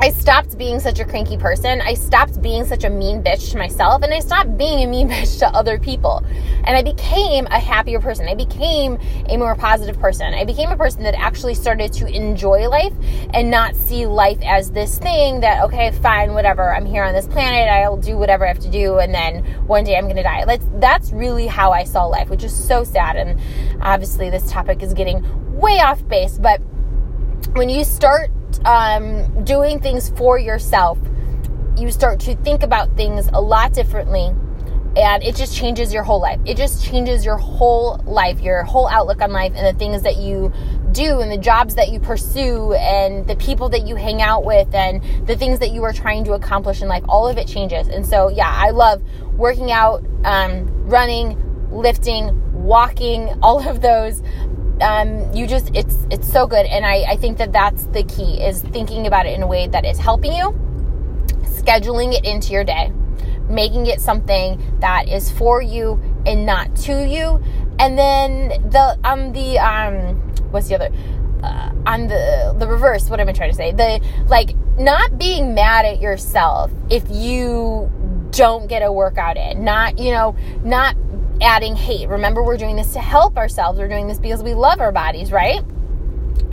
I 0.01 0.11
stopped 0.11 0.59
being 0.59 0.81
such 0.81 0.99
a 0.99 1.05
cranky 1.05 1.37
person. 1.37 1.81
I 1.81 1.95
stopped 1.95 2.41
being 2.43 2.65
such 2.65 2.85
a 2.85 2.91
mean 2.91 3.23
bitch 3.23 3.53
to 3.53 3.59
myself 3.59 4.03
and 4.03 4.13
I 4.13 4.21
stopped 4.21 4.57
being 4.57 4.83
a 4.83 4.87
mean 4.87 5.09
bitch 5.11 5.39
to 5.41 5.49
other 5.49 5.79
people. 5.79 6.25
And 6.65 6.77
I 6.77 6.83
became 6.83 7.47
a 7.47 7.59
happier 7.59 8.01
person. 8.01 8.29
I 8.29 8.35
became 8.35 8.99
a 9.29 9.37
more 9.37 9.55
positive 9.55 9.99
person. 9.99 10.35
I 10.35 10.45
became 10.45 10.71
a 10.71 10.77
person 10.77 11.03
that 11.03 11.15
actually 11.15 11.55
started 11.55 11.93
to 11.95 12.07
enjoy 12.07 12.69
life 12.69 12.93
and 13.35 13.51
not 13.51 13.77
see 13.77 14.07
life 14.07 14.39
as 14.43 14.71
this 14.73 14.99
thing 14.99 15.41
that, 15.41 15.63
okay, 15.65 15.91
fine, 15.91 16.35
whatever. 16.35 16.75
I'm 16.75 16.87
here 16.87 17.05
on 17.05 17.13
this 17.13 17.27
planet. 17.27 17.69
I'll 17.69 17.97
do 17.97 18.17
whatever 18.17 18.45
I 18.45 18.49
have 18.49 18.61
to 18.61 18.71
do. 18.71 18.99
And 18.99 19.15
then 19.15 19.45
one 19.67 19.85
day 19.85 19.97
I'm 19.97 20.05
going 20.05 20.17
to 20.17 20.23
die. 20.23 20.45
That's, 20.45 20.67
that's 20.75 21.13
really 21.13 21.47
how 21.47 21.73
I 21.73 21.85
saw 21.85 22.05
life, 22.07 22.29
which 22.29 22.45
is 22.45 22.55
so 22.55 22.83
sad. 22.83 23.17
And 23.17 23.41
obviously, 23.83 24.31
this 24.31 24.51
topic 24.51 24.83
is 24.83 24.95
getting 24.95 25.23
way 25.59 25.81
off 25.81 26.07
base. 26.09 26.39
But 26.39 26.61
when 27.55 27.69
you 27.69 27.85
start 27.85 28.31
um, 28.65 29.45
doing 29.45 29.81
things 29.81 30.11
for 30.11 30.39
yourself, 30.39 30.99
you 31.77 31.91
start 31.91 32.21
to 32.21 32.37
think 32.37 32.63
about 32.63 32.97
things 32.97 33.29
a 33.33 33.41
lot 33.41 33.73
differently 33.73 34.33
and 34.97 35.23
it 35.23 35.37
just 35.37 35.57
changes 35.57 35.93
your 35.93 36.03
whole 36.03 36.21
life. 36.21 36.39
It 36.45 36.57
just 36.57 36.85
changes 36.85 37.25
your 37.25 37.39
whole 37.39 37.99
life, 38.05 38.41
your 38.41 38.63
whole 38.63 38.89
outlook 38.89 39.23
on 39.23 39.33
life, 39.33 39.53
and 39.57 39.67
the 39.67 39.79
things 39.79 40.03
that 40.03 40.17
you 40.17 40.53
do, 40.93 41.21
and 41.21 41.33
the 41.33 41.39
jobs 41.39 41.75
that 41.77 41.91
you 41.91 41.99
pursue, 41.99 42.75
and 42.75 43.27
the 43.27 43.37
people 43.37 43.71
that 43.71 43.87
you 43.87 43.97
hang 43.97 44.21
out 44.21 44.45
with, 44.45 44.75
and 44.75 45.03
the 45.27 45.37
things 45.37 45.61
that 45.61 45.71
you 45.71 45.83
are 45.83 45.95
trying 45.95 46.25
to 46.25 46.33
accomplish 46.35 46.83
in 46.83 46.89
life. 46.89 47.05
All 47.09 47.27
of 47.27 47.39
it 47.39 47.49
changes. 47.49 47.89
And 47.89 48.07
so, 48.07 48.29
yeah, 48.29 48.51
I 48.51 48.71
love 48.71 49.03
working 49.33 49.73
out, 49.73 50.05
um, 50.25 50.67
running, 50.87 51.71
lifting, 51.71 52.63
walking, 52.63 53.31
all 53.43 53.67
of 53.67 53.81
those 53.81 54.23
um, 54.81 55.33
you 55.35 55.47
just 55.47 55.71
it's 55.75 55.97
it's 56.11 56.31
so 56.31 56.47
good. 56.47 56.67
And 56.67 56.85
I, 56.85 57.03
I 57.13 57.17
think 57.17 57.39
that 57.39 57.53
that's 57.53 57.85
the 57.87 58.03
key 58.05 58.43
is 58.43 58.63
thinking 58.63 59.07
about 59.07 59.27
it 59.27 59.35
in 59.35 59.43
a 59.43 59.47
way 59.47 59.69
that 59.69 59.85
is 59.85 59.99
helping 59.99 60.33
you 60.33 60.51
scheduling 61.45 62.13
it 62.13 62.25
into 62.25 62.53
your 62.53 62.65
day 62.65 62.91
making 63.49 63.87
it 63.87 64.01
something 64.01 64.61
that 64.81 65.09
is 65.09 65.31
for 65.31 65.63
you 65.63 66.01
and 66.27 66.47
not 66.47 66.75
to 66.77 67.07
you. 67.07 67.43
And 67.79 67.99
then 67.99 68.49
the 68.71 68.99
um 69.05 69.33
the 69.33 69.59
um 69.59 70.17
what's 70.51 70.69
the 70.69 70.77
other 70.77 70.91
uh, 71.43 71.73
on 71.87 72.09
the 72.09 72.55
the 72.59 72.67
reverse 72.67 73.11
what 73.11 73.21
am 73.21 73.29
i 73.29 73.33
trying 73.33 73.51
to 73.51 73.57
say? 73.57 73.73
The 73.73 74.01
like 74.27 74.55
not 74.79 75.19
being 75.19 75.55
mad 75.55 75.85
at 75.85 76.01
yourself 76.01 76.71
if 76.91 77.05
you 77.11 77.91
don't 78.31 78.67
get 78.67 78.83
a 78.83 78.91
workout 78.91 79.37
in 79.37 79.63
not 79.63 79.99
you 79.99 80.11
know 80.11 80.35
not 80.65 80.97
adding 81.43 81.77
hate. 81.77 82.09
Remember, 82.09 82.43
we're 82.43 82.57
doing 82.57 82.77
this 82.77 82.93
to 82.95 83.01
help 83.01 83.37
ourselves. 83.37 83.79
We're 83.79 83.89
doing 83.89 84.07
this 84.07 84.19
because 84.19 84.43
we 84.43 84.55
love 84.55 84.81
our 84.81 84.93
bodies, 84.93 85.33
right? 85.33 85.63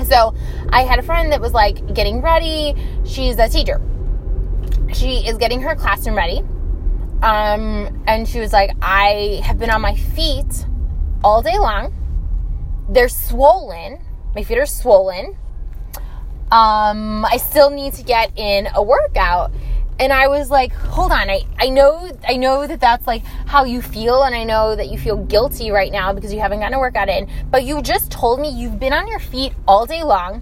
So 0.06 0.34
I 0.70 0.84
had 0.84 1.00
a 1.00 1.04
friend 1.04 1.32
that 1.32 1.42
was 1.42 1.54
like 1.54 1.94
getting 1.94 2.22
ready. 2.22 2.76
She's 3.06 3.38
a 3.38 3.48
teacher. 3.48 3.82
She 4.94 5.28
is 5.28 5.38
getting 5.38 5.62
her 5.62 5.76
classroom 5.76 6.18
ready. 6.18 6.40
Um, 7.22 8.04
and 8.08 8.28
she 8.28 8.40
was 8.40 8.54
like, 8.54 8.72
I 8.82 9.42
have 9.44 9.60
been 9.60 9.70
on 9.70 9.82
my 9.82 9.96
feet 9.96 10.66
all 11.24 11.42
day 11.42 11.58
long. 11.58 11.94
They're 12.90 13.10
swollen. 13.10 14.00
My 14.36 14.44
feet 14.44 14.58
are 14.58 14.66
swollen. 14.66 15.38
Um, 16.52 17.26
I 17.26 17.38
still 17.38 17.70
need 17.70 17.94
to 17.94 18.04
get 18.04 18.32
in 18.38 18.68
a 18.74 18.82
workout 18.82 19.52
and 20.00 20.14
I 20.14 20.30
was 20.30 20.50
like, 20.50 20.72
hold 20.72 21.12
on, 21.12 21.30
I, 21.30 21.44
I 21.58 21.70
know 21.70 22.10
I 22.28 22.38
know 22.38 22.66
that 22.66 22.80
that's 22.80 23.06
like 23.06 23.24
how 23.24 23.66
you 23.66 23.82
feel, 23.82 24.24
and 24.24 24.34
I 24.34 24.46
know 24.46 24.76
that 24.76 24.90
you 24.90 24.98
feel 24.98 25.18
guilty 25.26 25.72
right 25.72 25.92
now 25.92 26.14
because 26.14 26.34
you 26.34 26.40
haven't 26.40 26.60
gotten 26.60 26.74
a 26.74 26.80
workout 26.80 27.10
in. 27.10 27.30
But 27.52 27.66
you 27.66 27.82
just 27.82 28.10
told 28.10 28.40
me 28.40 28.50
you've 28.50 28.80
been 28.80 28.94
on 28.94 29.08
your 29.08 29.20
feet 29.20 29.54
all 29.68 29.86
day 29.86 30.04
long. 30.04 30.42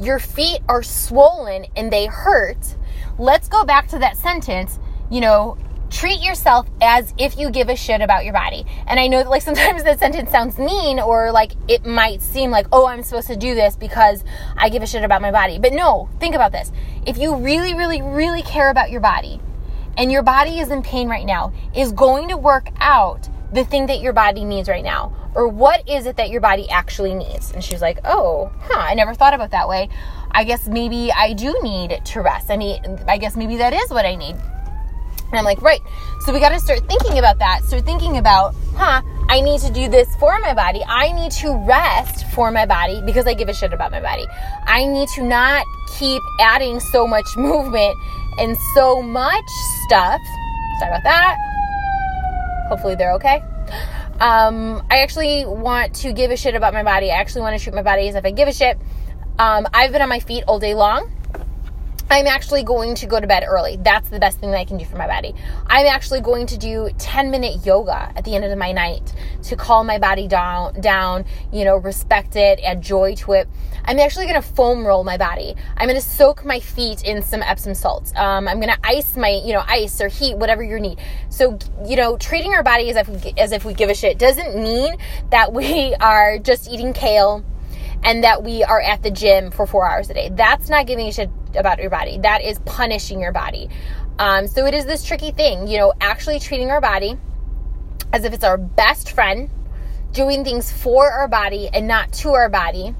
Your 0.00 0.18
feet 0.18 0.60
are 0.68 0.82
swollen 0.82 1.66
and 1.76 1.92
they 1.92 2.06
hurt. 2.06 2.76
Let's 3.18 3.48
go 3.48 3.64
back 3.64 3.88
to 3.88 3.98
that 3.98 4.16
sentence. 4.16 4.78
You 5.10 5.20
know, 5.20 5.58
treat 5.92 6.22
yourself 6.22 6.66
as 6.80 7.12
if 7.18 7.38
you 7.38 7.50
give 7.50 7.68
a 7.68 7.76
shit 7.76 8.00
about 8.00 8.24
your 8.24 8.32
body. 8.32 8.64
And 8.86 8.98
I 8.98 9.06
know 9.06 9.18
that 9.18 9.28
like 9.28 9.42
sometimes 9.50 9.84
that 9.84 9.98
sentence 9.98 10.30
sounds 10.30 10.58
mean 10.58 10.98
or 10.98 11.30
like 11.30 11.52
it 11.68 11.86
might 11.86 12.22
seem 12.22 12.50
like, 12.50 12.66
oh, 12.72 12.86
I'm 12.86 13.02
supposed 13.02 13.28
to 13.28 13.36
do 13.36 13.54
this 13.54 13.76
because 13.76 14.24
I 14.56 14.68
give 14.68 14.82
a 14.82 14.86
shit 14.86 15.04
about 15.04 15.22
my 15.22 15.30
body. 15.30 15.58
But 15.58 15.72
no, 15.72 16.08
think 16.18 16.34
about 16.34 16.52
this. 16.52 16.72
If 17.06 17.18
you 17.18 17.36
really, 17.36 17.74
really, 17.74 18.02
really 18.02 18.42
care 18.42 18.70
about 18.70 18.90
your 18.90 19.00
body 19.00 19.40
and 19.96 20.10
your 20.10 20.22
body 20.22 20.58
is 20.58 20.70
in 20.70 20.82
pain 20.82 21.08
right 21.08 21.26
now, 21.26 21.52
is 21.76 21.92
going 21.92 22.28
to 22.28 22.36
work 22.36 22.68
out 22.78 23.28
the 23.52 23.64
thing 23.64 23.86
that 23.86 24.00
your 24.00 24.14
body 24.14 24.44
needs 24.44 24.68
right 24.68 24.82
now. 24.82 25.14
Or 25.34 25.48
what 25.48 25.86
is 25.88 26.06
it 26.06 26.16
that 26.16 26.30
your 26.30 26.40
body 26.40 26.68
actually 26.70 27.14
needs? 27.14 27.52
And 27.52 27.62
she's 27.62 27.82
like, 27.82 27.98
oh, 28.04 28.50
huh, 28.60 28.80
I 28.80 28.94
never 28.94 29.14
thought 29.14 29.34
about 29.34 29.50
that 29.50 29.68
way. 29.68 29.88
I 30.30 30.44
guess 30.44 30.66
maybe 30.66 31.12
I 31.12 31.34
do 31.34 31.54
need 31.62 32.00
to 32.04 32.22
rest. 32.22 32.50
I 32.50 32.56
mean, 32.56 32.80
I 33.06 33.18
guess 33.18 33.36
maybe 33.36 33.56
that 33.58 33.74
is 33.74 33.90
what 33.90 34.06
I 34.06 34.14
need. 34.14 34.36
And 35.32 35.38
I'm 35.38 35.46
like, 35.46 35.62
right. 35.62 35.82
So 36.20 36.32
we 36.32 36.40
got 36.40 36.50
to 36.50 36.60
start 36.60 36.86
thinking 36.88 37.18
about 37.18 37.38
that. 37.38 37.64
Start 37.64 37.86
thinking 37.86 38.18
about, 38.18 38.54
huh, 38.76 39.00
I 39.30 39.40
need 39.40 39.62
to 39.62 39.72
do 39.72 39.88
this 39.88 40.14
for 40.16 40.38
my 40.40 40.52
body. 40.52 40.82
I 40.86 41.10
need 41.12 41.32
to 41.32 41.56
rest 41.66 42.26
for 42.34 42.50
my 42.50 42.66
body 42.66 43.00
because 43.06 43.26
I 43.26 43.32
give 43.32 43.48
a 43.48 43.54
shit 43.54 43.72
about 43.72 43.90
my 43.90 44.00
body. 44.02 44.26
I 44.66 44.84
need 44.84 45.08
to 45.14 45.22
not 45.22 45.64
keep 45.98 46.20
adding 46.38 46.80
so 46.80 47.06
much 47.06 47.24
movement 47.38 47.96
and 48.38 48.58
so 48.74 49.00
much 49.00 49.48
stuff. 49.86 50.20
Sorry 50.80 50.90
about 50.90 51.04
that. 51.04 51.36
Hopefully 52.68 52.94
they're 52.94 53.14
okay. 53.14 53.42
Um, 54.20 54.82
I 54.90 54.98
actually 54.98 55.46
want 55.46 55.94
to 55.96 56.12
give 56.12 56.30
a 56.30 56.36
shit 56.36 56.54
about 56.54 56.74
my 56.74 56.82
body. 56.82 57.10
I 57.10 57.14
actually 57.14 57.40
want 57.40 57.56
to 57.58 57.62
treat 57.62 57.74
my 57.74 57.82
body 57.82 58.06
as 58.08 58.16
if 58.16 58.24
I 58.26 58.32
give 58.32 58.48
a 58.48 58.52
shit. 58.52 58.78
Um, 59.38 59.66
I've 59.72 59.92
been 59.92 60.02
on 60.02 60.10
my 60.10 60.20
feet 60.20 60.44
all 60.46 60.58
day 60.58 60.74
long. 60.74 61.10
I'm 62.12 62.26
actually 62.26 62.62
going 62.62 62.94
to 62.96 63.06
go 63.06 63.18
to 63.18 63.26
bed 63.26 63.42
early. 63.48 63.76
That's 63.76 64.10
the 64.10 64.18
best 64.18 64.38
thing 64.38 64.50
that 64.50 64.58
I 64.58 64.66
can 64.66 64.76
do 64.76 64.84
for 64.84 64.96
my 64.96 65.06
body. 65.06 65.34
I'm 65.66 65.86
actually 65.86 66.20
going 66.20 66.46
to 66.48 66.58
do 66.58 66.90
10 66.98 67.30
minute 67.30 67.64
yoga 67.64 68.12
at 68.14 68.26
the 68.26 68.34
end 68.36 68.44
of 68.44 68.58
my 68.58 68.70
night 68.70 69.14
to 69.44 69.56
calm 69.56 69.86
my 69.86 69.96
body 69.96 70.28
down, 70.28 70.78
down, 70.82 71.24
you 71.50 71.64
know, 71.64 71.76
respect 71.76 72.36
it, 72.36 72.60
add 72.62 72.82
joy 72.82 73.14
to 73.14 73.32
it. 73.32 73.48
I'm 73.86 73.98
actually 73.98 74.26
going 74.26 74.40
to 74.40 74.46
foam 74.46 74.86
roll 74.86 75.04
my 75.04 75.16
body. 75.16 75.54
I'm 75.78 75.88
going 75.88 75.98
to 75.98 76.06
soak 76.06 76.44
my 76.44 76.60
feet 76.60 77.02
in 77.02 77.22
some 77.22 77.40
Epsom 77.40 77.74
salts. 77.74 78.12
Um, 78.14 78.46
I'm 78.46 78.60
going 78.60 78.74
to 78.74 78.78
ice 78.84 79.16
my, 79.16 79.40
you 79.42 79.54
know, 79.54 79.64
ice 79.66 79.98
or 80.02 80.08
heat, 80.08 80.36
whatever 80.36 80.62
you 80.62 80.78
need. 80.78 81.00
So, 81.30 81.58
you 81.86 81.96
know, 81.96 82.18
treating 82.18 82.52
our 82.52 82.62
body 82.62 82.90
as 82.90 82.96
if 82.96 83.38
as 83.38 83.52
if 83.52 83.64
we 83.64 83.72
give 83.72 83.88
a 83.88 83.94
shit 83.94 84.18
doesn't 84.18 84.54
mean 84.54 84.98
that 85.30 85.54
we 85.54 85.94
are 86.00 86.38
just 86.38 86.70
eating 86.70 86.92
kale 86.92 87.42
and 88.02 88.24
that 88.24 88.42
we 88.42 88.64
are 88.64 88.80
at 88.80 89.02
the 89.02 89.10
gym 89.10 89.50
for 89.50 89.66
four 89.66 89.88
hours 89.88 90.10
a 90.10 90.14
day. 90.14 90.30
That's 90.32 90.68
not 90.68 90.86
giving 90.86 91.08
a 91.08 91.12
shit 91.12 91.30
about 91.54 91.78
your 91.78 91.90
body. 91.90 92.18
That 92.18 92.42
is 92.42 92.58
punishing 92.60 93.20
your 93.20 93.32
body. 93.32 93.68
Um, 94.18 94.46
so 94.46 94.66
it 94.66 94.74
is 94.74 94.84
this 94.84 95.04
tricky 95.04 95.30
thing, 95.30 95.68
you 95.68 95.78
know, 95.78 95.92
actually 96.00 96.38
treating 96.38 96.70
our 96.70 96.80
body 96.80 97.16
as 98.12 98.24
if 98.24 98.32
it's 98.32 98.44
our 98.44 98.58
best 98.58 99.12
friend, 99.12 99.48
doing 100.12 100.44
things 100.44 100.70
for 100.70 101.10
our 101.10 101.28
body 101.28 101.68
and 101.72 101.88
not 101.88 102.12
to 102.12 102.30
our 102.30 102.48
body, 102.48 102.94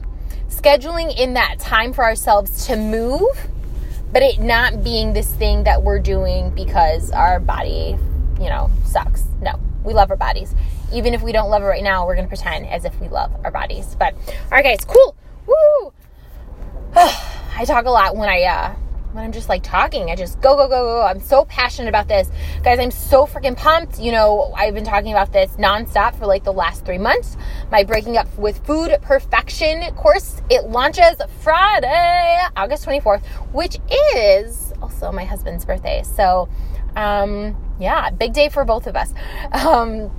scheduling 0.48 1.16
in 1.18 1.34
that 1.34 1.58
time 1.58 1.92
for 1.92 2.04
ourselves 2.04 2.66
to 2.66 2.76
move, 2.76 3.48
but 4.12 4.22
it 4.22 4.40
not 4.40 4.82
being 4.82 5.12
this 5.12 5.32
thing 5.34 5.64
that 5.64 5.82
we're 5.82 5.98
doing 5.98 6.50
because 6.50 7.10
our 7.10 7.40
body, 7.40 7.96
you 8.40 8.48
know, 8.48 8.70
sucks. 8.84 9.24
No, 9.40 9.58
we 9.84 9.92
love 9.92 10.10
our 10.10 10.16
bodies. 10.16 10.54
Even 10.92 11.14
if 11.14 11.22
we 11.22 11.32
don't 11.32 11.50
love 11.50 11.62
it 11.62 11.66
right 11.66 11.82
now, 11.82 12.06
we're 12.06 12.14
going 12.14 12.26
to 12.26 12.28
pretend 12.28 12.66
as 12.66 12.84
if 12.84 12.98
we 13.00 13.08
love 13.08 13.32
our 13.44 13.50
bodies. 13.50 13.96
But, 13.98 14.14
all 14.14 14.50
right, 14.50 14.64
guys, 14.64 14.84
cool. 14.84 15.16
Woo! 15.46 15.92
I 16.94 17.64
talk 17.66 17.86
a 17.86 17.90
lot 17.90 18.16
when 18.16 18.28
I 18.28 18.42
uh 18.42 18.74
when 19.12 19.24
I'm 19.24 19.32
just 19.32 19.48
like 19.48 19.62
talking. 19.62 20.10
I 20.10 20.16
just 20.16 20.40
go, 20.40 20.56
go, 20.56 20.68
go, 20.68 20.84
go. 20.84 21.02
I'm 21.02 21.20
so 21.20 21.44
passionate 21.44 21.88
about 21.88 22.08
this. 22.08 22.30
Guys, 22.62 22.78
I'm 22.78 22.90
so 22.90 23.26
freaking 23.26 23.56
pumped. 23.56 24.00
You 24.00 24.12
know, 24.12 24.52
I've 24.56 24.74
been 24.74 24.84
talking 24.84 25.12
about 25.12 25.32
this 25.32 25.50
nonstop 25.52 26.16
for 26.16 26.26
like 26.26 26.44
the 26.44 26.52
last 26.52 26.84
three 26.84 26.98
months. 26.98 27.36
My 27.70 27.84
Breaking 27.84 28.16
Up 28.16 28.26
with 28.38 28.64
Food 28.66 28.96
Perfection 29.02 29.82
course, 29.94 30.40
it 30.50 30.68
launches 30.68 31.16
Friday, 31.40 32.38
August 32.56 32.86
24th, 32.86 33.22
which 33.52 33.78
is 34.16 34.72
also 34.80 35.12
my 35.12 35.24
husband's 35.24 35.64
birthday. 35.64 36.02
So, 36.02 36.48
um, 36.96 37.56
yeah, 37.78 38.10
big 38.10 38.32
day 38.32 38.48
for 38.48 38.64
both 38.64 38.86
of 38.86 38.96
us. 38.96 39.12
Um, 39.52 40.10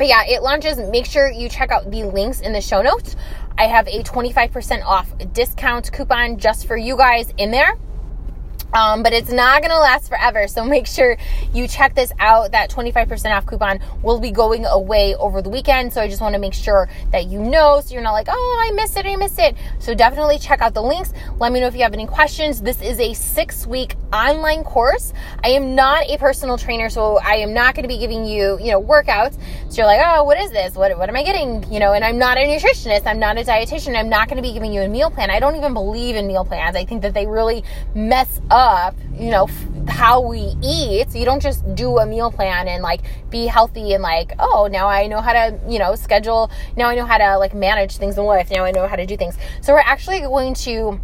but 0.00 0.08
yeah, 0.08 0.24
it 0.26 0.42
launches. 0.42 0.78
Make 0.78 1.04
sure 1.04 1.30
you 1.30 1.50
check 1.50 1.70
out 1.70 1.90
the 1.90 2.04
links 2.04 2.40
in 2.40 2.54
the 2.54 2.62
show 2.62 2.80
notes. 2.80 3.16
I 3.58 3.66
have 3.66 3.86
a 3.86 4.02
25% 4.02 4.82
off 4.82 5.12
discount 5.34 5.92
coupon 5.92 6.38
just 6.38 6.66
for 6.66 6.74
you 6.74 6.96
guys 6.96 7.34
in 7.36 7.50
there. 7.50 7.76
Um, 8.72 9.02
but 9.02 9.12
it's 9.12 9.30
not 9.30 9.62
going 9.62 9.70
to 9.70 9.78
last 9.78 10.08
forever. 10.08 10.46
So 10.48 10.64
make 10.64 10.86
sure 10.86 11.16
you 11.52 11.66
check 11.66 11.94
this 11.94 12.12
out. 12.18 12.52
That 12.52 12.70
25% 12.70 13.36
off 13.36 13.46
coupon 13.46 13.80
will 14.02 14.20
be 14.20 14.30
going 14.30 14.64
away 14.66 15.14
over 15.16 15.42
the 15.42 15.50
weekend. 15.50 15.92
So 15.92 16.00
I 16.00 16.08
just 16.08 16.20
want 16.20 16.34
to 16.34 16.38
make 16.38 16.54
sure 16.54 16.88
that 17.12 17.26
you 17.26 17.40
know 17.40 17.80
so 17.80 17.94
you're 17.94 18.02
not 18.02 18.12
like, 18.12 18.28
oh, 18.30 18.66
I 18.68 18.72
missed 18.72 18.96
it, 18.96 19.06
I 19.06 19.16
missed 19.16 19.38
it. 19.38 19.56
So 19.78 19.94
definitely 19.94 20.38
check 20.38 20.60
out 20.60 20.74
the 20.74 20.82
links. 20.82 21.12
Let 21.38 21.52
me 21.52 21.60
know 21.60 21.66
if 21.66 21.74
you 21.74 21.82
have 21.82 21.92
any 21.92 22.06
questions. 22.06 22.60
This 22.60 22.80
is 22.80 23.00
a 23.00 23.14
six 23.14 23.66
week 23.66 23.96
online 24.12 24.64
course. 24.64 25.12
I 25.42 25.50
am 25.50 25.74
not 25.74 26.08
a 26.08 26.16
personal 26.18 26.58
trainer, 26.58 26.88
so 26.88 27.18
I 27.18 27.36
am 27.36 27.52
not 27.52 27.74
going 27.74 27.84
to 27.84 27.88
be 27.88 27.98
giving 27.98 28.24
you, 28.24 28.58
you 28.60 28.70
know, 28.70 28.82
workouts. 28.82 29.38
So 29.68 29.78
you're 29.78 29.86
like, 29.86 30.00
oh, 30.04 30.24
what 30.24 30.38
is 30.38 30.50
this? 30.50 30.74
What, 30.74 30.96
what 30.98 31.08
am 31.08 31.16
I 31.16 31.22
getting? 31.22 31.70
You 31.72 31.80
know, 31.80 31.92
and 31.92 32.04
I'm 32.04 32.18
not 32.18 32.36
a 32.36 32.40
nutritionist. 32.40 33.06
I'm 33.06 33.18
not 33.18 33.38
a 33.38 33.42
dietitian. 33.42 33.98
I'm 33.98 34.08
not 34.08 34.28
going 34.28 34.36
to 34.36 34.42
be 34.42 34.52
giving 34.52 34.72
you 34.72 34.82
a 34.82 34.88
meal 34.88 35.10
plan. 35.10 35.30
I 35.30 35.40
don't 35.40 35.56
even 35.56 35.74
believe 35.74 36.16
in 36.16 36.26
meal 36.26 36.44
plans. 36.44 36.76
I 36.76 36.84
think 36.84 37.02
that 37.02 37.14
they 37.14 37.26
really 37.26 37.64
mess 37.94 38.40
up 38.50 38.59
up, 38.60 38.94
you 39.18 39.30
know, 39.30 39.44
f- 39.44 39.88
how 39.88 40.20
we 40.20 40.54
eat. 40.62 41.14
You 41.14 41.24
don't 41.24 41.40
just 41.40 41.74
do 41.74 41.98
a 41.98 42.04
meal 42.06 42.30
plan 42.30 42.68
and 42.68 42.82
like 42.82 43.00
be 43.30 43.46
healthy 43.46 43.94
and 43.94 44.02
like, 44.02 44.32
oh, 44.38 44.68
now 44.70 44.86
I 44.86 45.06
know 45.06 45.20
how 45.22 45.32
to, 45.32 45.58
you 45.66 45.78
know, 45.78 45.94
schedule. 45.94 46.50
Now 46.76 46.88
I 46.88 46.94
know 46.94 47.06
how 47.06 47.16
to 47.16 47.38
like 47.38 47.54
manage 47.54 47.96
things 47.96 48.18
in 48.18 48.24
life. 48.24 48.50
Now 48.50 48.64
I 48.64 48.70
know 48.70 48.86
how 48.86 48.96
to 48.96 49.06
do 49.06 49.16
things. 49.16 49.36
So 49.62 49.72
we're 49.72 49.80
actually 49.80 50.20
going 50.20 50.52
to 50.66 51.00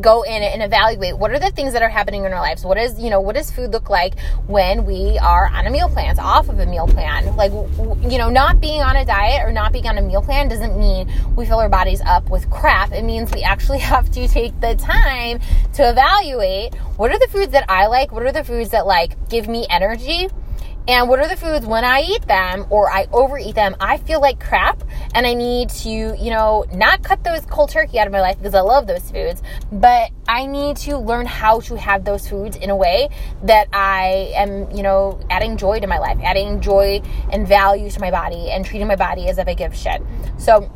go 0.00 0.22
in 0.22 0.42
and 0.42 0.62
evaluate 0.62 1.18
what 1.18 1.30
are 1.30 1.38
the 1.38 1.50
things 1.50 1.72
that 1.72 1.82
are 1.82 1.88
happening 1.88 2.24
in 2.24 2.32
our 2.32 2.40
lives. 2.40 2.64
What 2.64 2.78
is 2.78 2.98
you 2.98 3.10
know 3.10 3.20
what 3.20 3.36
does 3.36 3.50
food 3.50 3.72
look 3.72 3.90
like 3.90 4.18
when 4.46 4.84
we 4.84 5.18
are 5.18 5.48
on 5.48 5.66
a 5.66 5.70
meal 5.70 5.88
plan 5.88 6.18
off 6.18 6.48
of 6.48 6.58
a 6.58 6.66
meal 6.66 6.86
plan? 6.86 7.34
Like 7.36 7.52
you 7.52 8.18
know 8.18 8.30
not 8.30 8.60
being 8.60 8.82
on 8.82 8.96
a 8.96 9.04
diet 9.04 9.46
or 9.46 9.52
not 9.52 9.72
being 9.72 9.86
on 9.86 9.98
a 9.98 10.02
meal 10.02 10.22
plan 10.22 10.48
doesn't 10.48 10.78
mean 10.78 11.10
we 11.36 11.46
fill 11.46 11.58
our 11.58 11.68
bodies 11.68 12.00
up 12.06 12.30
with 12.30 12.48
crap. 12.50 12.92
It 12.92 13.04
means 13.04 13.32
we 13.32 13.42
actually 13.42 13.78
have 13.90 14.10
to 14.12 14.28
take 14.28 14.58
the 14.60 14.74
time 14.76 15.40
to 15.74 15.88
evaluate 15.88 16.74
what 16.96 17.10
are 17.10 17.18
the 17.18 17.28
foods 17.28 17.52
that 17.52 17.64
i 17.68 17.86
like 17.86 18.12
what 18.12 18.22
are 18.22 18.32
the 18.32 18.44
foods 18.44 18.70
that 18.70 18.86
like 18.86 19.16
give 19.28 19.48
me 19.48 19.66
energy 19.70 20.28
and 20.90 21.08
what 21.08 21.20
are 21.20 21.28
the 21.28 21.36
foods 21.36 21.64
when 21.64 21.84
I 21.84 22.00
eat 22.00 22.26
them 22.26 22.66
or 22.68 22.90
I 22.90 23.06
overeat 23.12 23.54
them, 23.54 23.76
I 23.78 23.98
feel 23.98 24.20
like 24.20 24.40
crap 24.40 24.82
and 25.14 25.24
I 25.24 25.34
need 25.34 25.70
to, 25.70 25.88
you 25.88 26.30
know, 26.30 26.64
not 26.72 27.04
cut 27.04 27.22
those 27.22 27.46
cold 27.46 27.70
turkey 27.70 28.00
out 28.00 28.08
of 28.08 28.12
my 28.12 28.20
life 28.20 28.38
because 28.38 28.56
I 28.56 28.60
love 28.60 28.88
those 28.88 29.08
foods, 29.08 29.40
but 29.70 30.10
I 30.26 30.46
need 30.46 30.78
to 30.78 30.98
learn 30.98 31.26
how 31.26 31.60
to 31.60 31.76
have 31.76 32.04
those 32.04 32.28
foods 32.28 32.56
in 32.56 32.70
a 32.70 32.76
way 32.76 33.08
that 33.44 33.68
I 33.72 34.32
am, 34.34 34.68
you 34.72 34.82
know, 34.82 35.20
adding 35.30 35.56
joy 35.56 35.78
to 35.78 35.86
my 35.86 35.98
life, 35.98 36.18
adding 36.24 36.60
joy 36.60 37.02
and 37.30 37.46
value 37.46 37.88
to 37.88 38.00
my 38.00 38.10
body 38.10 38.50
and 38.50 38.66
treating 38.66 38.88
my 38.88 38.96
body 38.96 39.28
as 39.28 39.38
if 39.38 39.46
I 39.46 39.54
give 39.54 39.76
shit. 39.76 40.02
So 40.38 40.68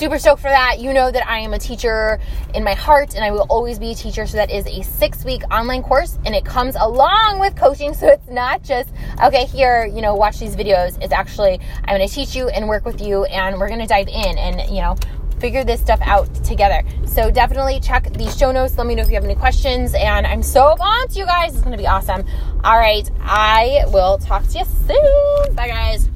super 0.00 0.18
stoked 0.18 0.40
for 0.40 0.48
that. 0.48 0.80
You 0.80 0.94
know 0.94 1.10
that 1.10 1.28
I 1.28 1.40
am 1.40 1.52
a 1.52 1.58
teacher 1.58 2.18
in 2.54 2.64
my 2.64 2.72
heart 2.72 3.14
and 3.14 3.22
I 3.22 3.30
will 3.30 3.46
always 3.50 3.78
be 3.78 3.90
a 3.90 3.94
teacher. 3.94 4.26
So 4.26 4.38
that 4.38 4.50
is 4.50 4.66
a 4.66 4.80
six 4.82 5.26
week 5.26 5.42
online 5.52 5.82
course 5.82 6.18
and 6.24 6.34
it 6.34 6.42
comes 6.42 6.74
along 6.74 7.38
with 7.38 7.54
coaching. 7.54 7.92
So 8.00 8.06
it's 8.06 8.30
not 8.30 8.62
just, 8.62 8.88
okay, 9.22 9.44
here, 9.44 9.84
you 9.84 10.00
know, 10.00 10.14
watch 10.14 10.38
these 10.38 10.56
videos. 10.56 10.96
It's 11.02 11.12
actually, 11.12 11.60
I'm 11.84 11.96
going 11.96 12.08
to 12.08 12.14
teach 12.14 12.34
you 12.34 12.48
and 12.48 12.66
work 12.66 12.86
with 12.86 13.02
you 13.02 13.24
and 13.24 13.58
we're 13.58 13.68
going 13.68 13.80
to 13.80 13.86
dive 13.86 14.08
in 14.08 14.38
and, 14.38 14.74
you 14.74 14.80
know, 14.80 14.96
figure 15.38 15.64
this 15.64 15.82
stuff 15.82 16.00
out 16.02 16.32
together. 16.44 16.82
So 17.04 17.30
definitely 17.30 17.78
check 17.80 18.10
the 18.14 18.30
show 18.30 18.52
notes. 18.52 18.78
Let 18.78 18.86
me 18.86 18.94
know 18.94 19.02
if 19.02 19.08
you 19.08 19.16
have 19.16 19.24
any 19.24 19.34
questions. 19.34 19.92
And 19.92 20.26
I'm 20.26 20.42
so 20.42 20.76
pumped, 20.78 21.14
you 21.14 21.26
guys. 21.26 21.52
It's 21.52 21.60
going 21.60 21.76
to 21.76 21.82
be 21.82 21.86
awesome. 21.86 22.24
All 22.64 22.78
right. 22.78 23.10
I 23.20 23.84
will 23.88 24.16
talk 24.16 24.46
to 24.48 24.60
you 24.60 24.64
soon. 24.64 25.54
Bye, 25.54 25.68
guys. 25.68 26.08